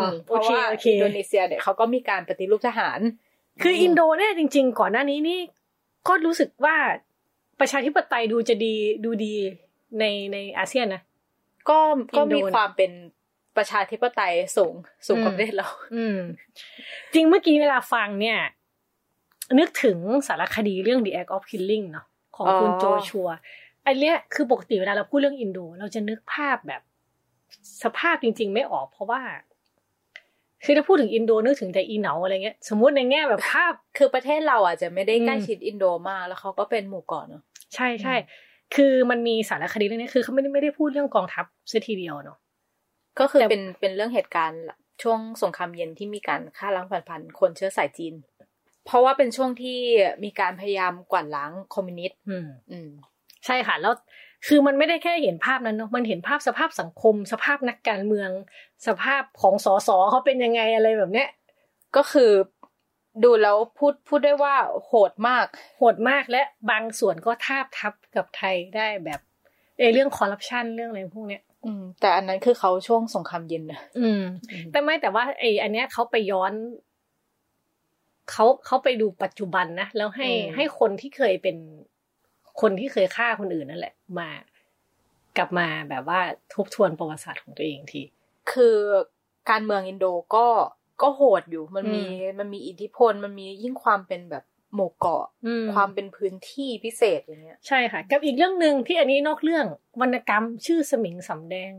[0.00, 3.00] โอเคพราะว่าโอเคอินโดนีเซียเนี่ยเขาก็มีการปฏิรูปทหาร
[3.62, 5.40] คืออินโดเนี่ยจริง ๆ ก่อนหน้านี้นี่
[6.08, 6.76] ก็รู้สึกว่า
[7.60, 9.34] ประชาธิปไตยดูจะดีดูดี
[9.98, 11.02] ในในอาเซียนนะ
[11.68, 11.78] ก็
[12.16, 12.90] ก็อินโดมีความเป็น
[13.56, 14.74] ประชาธิปไตยสูง
[15.06, 16.18] สูงกว่าอืมประเทศเรา อืม
[17.14, 18.38] จริงเมื่อกี้เวลาฟังเนี่ย
[19.58, 22.06] นึกถึงสารคดีเรื่อง The Act of Killing เนาะ
[22.36, 23.28] ของคุณอ๋อโจชัว
[23.86, 26.82] อันเนี้ยคือปกติเวลาเราพูดเรื่องอินโด เราจะนึกภาพแบบ
[27.82, 29.20] สภาพจริง ๆ ไม่ออกเพราะว่า
[30.64, 37.42] คือถ้าพูดถึงอินโดนึกถึงแต่อีเหนาอะไรเงี้ย สมมติในแง่แบบภาพ คือประเทศเราอาจจะไม่ได้ใกล้อืมชิดอินโดมากแล้วเขาก็เป็นหมู่เกาะเนาะ
[37.74, 38.14] ใช่ใช่
[38.74, 42.38] คือมันมีสารคดีเรื่องนี้คือเขาไม่ได้ไม่ได้พูดเรื่องกองทัพเสียทีเดียวเนาะ
[43.20, 44.60] ก็คือแต่เป็นเป็นเรื่องเหตุการณ์
[45.02, 48.14] ช่วงสงครามเย็นที่มีการฆ่าล้างผ่านพันคนเชื้อสายจีน
[48.86, 49.78] เพราะว่าเป็นช่วงที่
[50.24, 52.90] มีการพยายามกวาดล้างคอมมิวนิสต์อืมอืม
[53.46, 53.94] ใช่ค่ะแล้ว
[54.46, 58.30] คือมันไม่ได้แค่เห็นภาพนั้นเนาะมันเห็นภาพสภาพสังคม สภาพนักการเมือง
[58.86, 61.28] สภาพของสสเขาเป็นยังไงอะไรแบบเนี้ย
[61.96, 62.30] ก็คือ
[63.24, 64.54] ดูแล้วพูดพูดได้ว่า
[64.86, 65.46] โหดมาก
[65.78, 69.20] โหดมากและบางส่วนก็ทาบทับกับไทยได้แบบ
[69.78, 74.22] เออเรื่องคอร์รัปชันเรื่องอะไรพวกเนี้ยอืมแต่อันนั้นคือเขาช่วงสงครามเย็นนะอืม
[74.72, 76.52] แต่ไม่แต่ว่าไออันเนี้ยเขาไปย้อน
[78.30, 81.56] เขาเขาไปดูปัจจุบันนะแล้วให้อืมให้คนที่เคยเป็น
[82.60, 84.30] คนที่เคยฆ่าคนอื่นนั่นแหละ มา
[85.36, 86.20] กลับมาแบบว่า
[86.54, 88.02] ทบทวนประวัติศาสตร์ของตัวเองที
[88.52, 88.76] คือ
[89.50, 90.46] การเมืองอินโดก็
[91.02, 94.44] ก็โหดอยู่มันมีอืมมันมีอิทธิพลมันมียิ่งความเป็นแบบ
[94.74, 99.66] หมู่เกาะอืมความเป็นพื้นที่พิเศษอย่างเงี้ย ใช่ค่ะ กับอีกเรื่องหนึ่งที่อันนี้นอกเรื่อง
[100.00, 101.72] วรรณกรรมชื่อสมิงสำแดง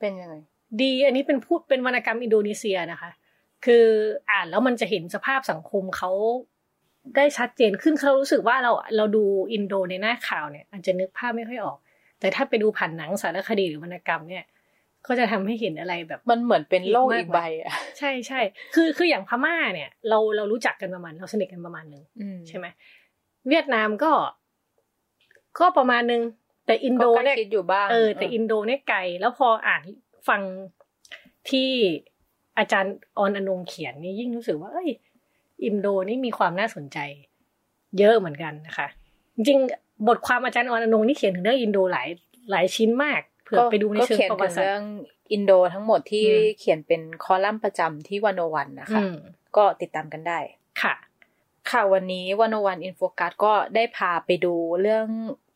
[0.00, 0.34] เป็นยังไง
[0.82, 3.10] ดีอันนี้เป็นพูดเป็นวรรณกรรมอินโดนีเซียนะคะ
[3.66, 3.86] คือ
[4.30, 6.10] อ่านแล้วมันจะเห็นสภาพสังคมเขา
[7.16, 11.78] ได้ชัดเจนขึ้นเขารู้สึกว่าเราเราดูอินโดในหน้าข่าวเนี่ย อาจจะนึกภาพไม่ค่อยออก
[12.20, 14.44] แต่ถ้าไปดูผ่านหนังสารคดีหรือวรรณกรรมเนี่ย
[15.06, 18.40] ก็จะทำให้เห็นอะไรแบบมันเหมือนเป็นโลกอีอีกกมากใบอะใช่ใช่
[18.74, 22.66] คือคืออย่างพม่าเนี่ย เราเรารู้จักกันประมาณเราสนิทกันประมาณหนึ่งอืมใช่ไหม
[23.48, 24.12] เวียดนามก็
[25.58, 26.22] ก็ประมาณหนึ่ง
[26.66, 29.82] แต่อินโดก็ใกล้เนี่ยชิดอยู่บ้างเออแต่อินโดเนี่ยไกลแล้วพออ่าน
[30.28, 30.40] ฟัง
[31.50, 31.70] ที่
[32.58, 34.90] อาจารย์ออนอนงเขียนนี่ยิ่งรู้สึกว่า เอ้ย
[35.64, 36.98] อินโดนี่มีความน่าสนใจ
[37.98, 38.88] เยอะเหมือนกันนะคะ
[39.36, 39.58] จริง
[40.08, 42.08] บทความอาจารย์ออนอนงนี่เขียนถึงเรื่องอินโดหลาย
[42.50, 44.82] หลายชิ้นมากเผื่อไปดูในเชิงประวัติศาสตร์เรื่อง
[45.32, 46.26] อินโดทั้งหมดที่
[46.58, 49.02] เขียนเป็นคอลัมน์ประจำที่วันโอวันนะคะ
[49.56, 50.38] ก็ติดตามกันได้
[50.82, 50.94] ค่ะ
[51.70, 55.06] ค่ะวันนี้วันโอวัน In Focus ก็ได้พาไปดูเรื่อง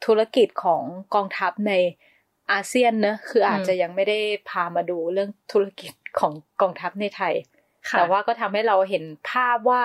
[0.06, 0.82] ธุรกิจของ
[1.14, 1.72] กองทัพใน
[2.52, 7.34] อาเซียนเนอะคืออาจจะยังไม่ได้พามาดูเรื่องธุรกิจ ของกองทัพในไทย
[7.88, 9.84] ค่ะแต่ว่าก็ทำให้เราเห็นภาพว่า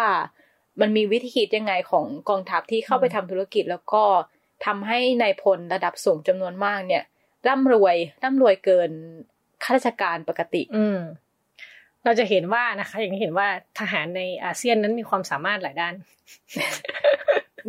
[0.81, 4.03] มันมีวิธีคิดยังไงของกองทัพที่เข้าไปอืมทำธุรกิจแล้วก็
[4.65, 7.03] ทำให้นายพลระดับสูงจำนวนมากเนี่ย
[7.47, 8.91] ร่ำรวยร่ำรวยเกิน
[9.63, 10.99] ข้าราชการปกติ อืม
[12.03, 13.47] เราจะเห็นว่านะคะ อย่างที่เห็นว่า
[13.79, 15.93] ทหารในอาเซียนนั้นมีความสามารถหลายด้าน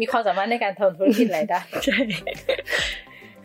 [0.00, 2.00] มีความสามารถในการทำธุรกิจหลายด้านใช่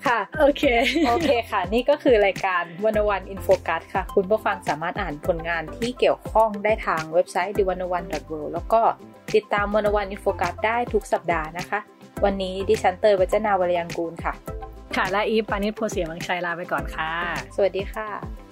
[0.08, 0.64] ค่ะ โอเค
[1.08, 8.82] โอเคค่ะ นี่ก็คือรายการวันโอวัน In Focus ค่ะ คุณผู้ฟังสามารถอ่านผลงานที่เกี่ยวข้องได้ทางเว็บไซต์ the101.world แล้วก็
[9.36, 11.80] ติดตามวันโอวัน In Focus ได้ทุกสัปดาห์นะคะ
[12.24, 14.34] วันนี้ดิฉันเตยวัจนาวรยังกูลค่ะ
[14.96, 17.12] ค่ะและอีฟปานิชโพเสียวังชัยลาไปก่อนค่ะ
[17.56, 18.51] สวัสดีค่ะ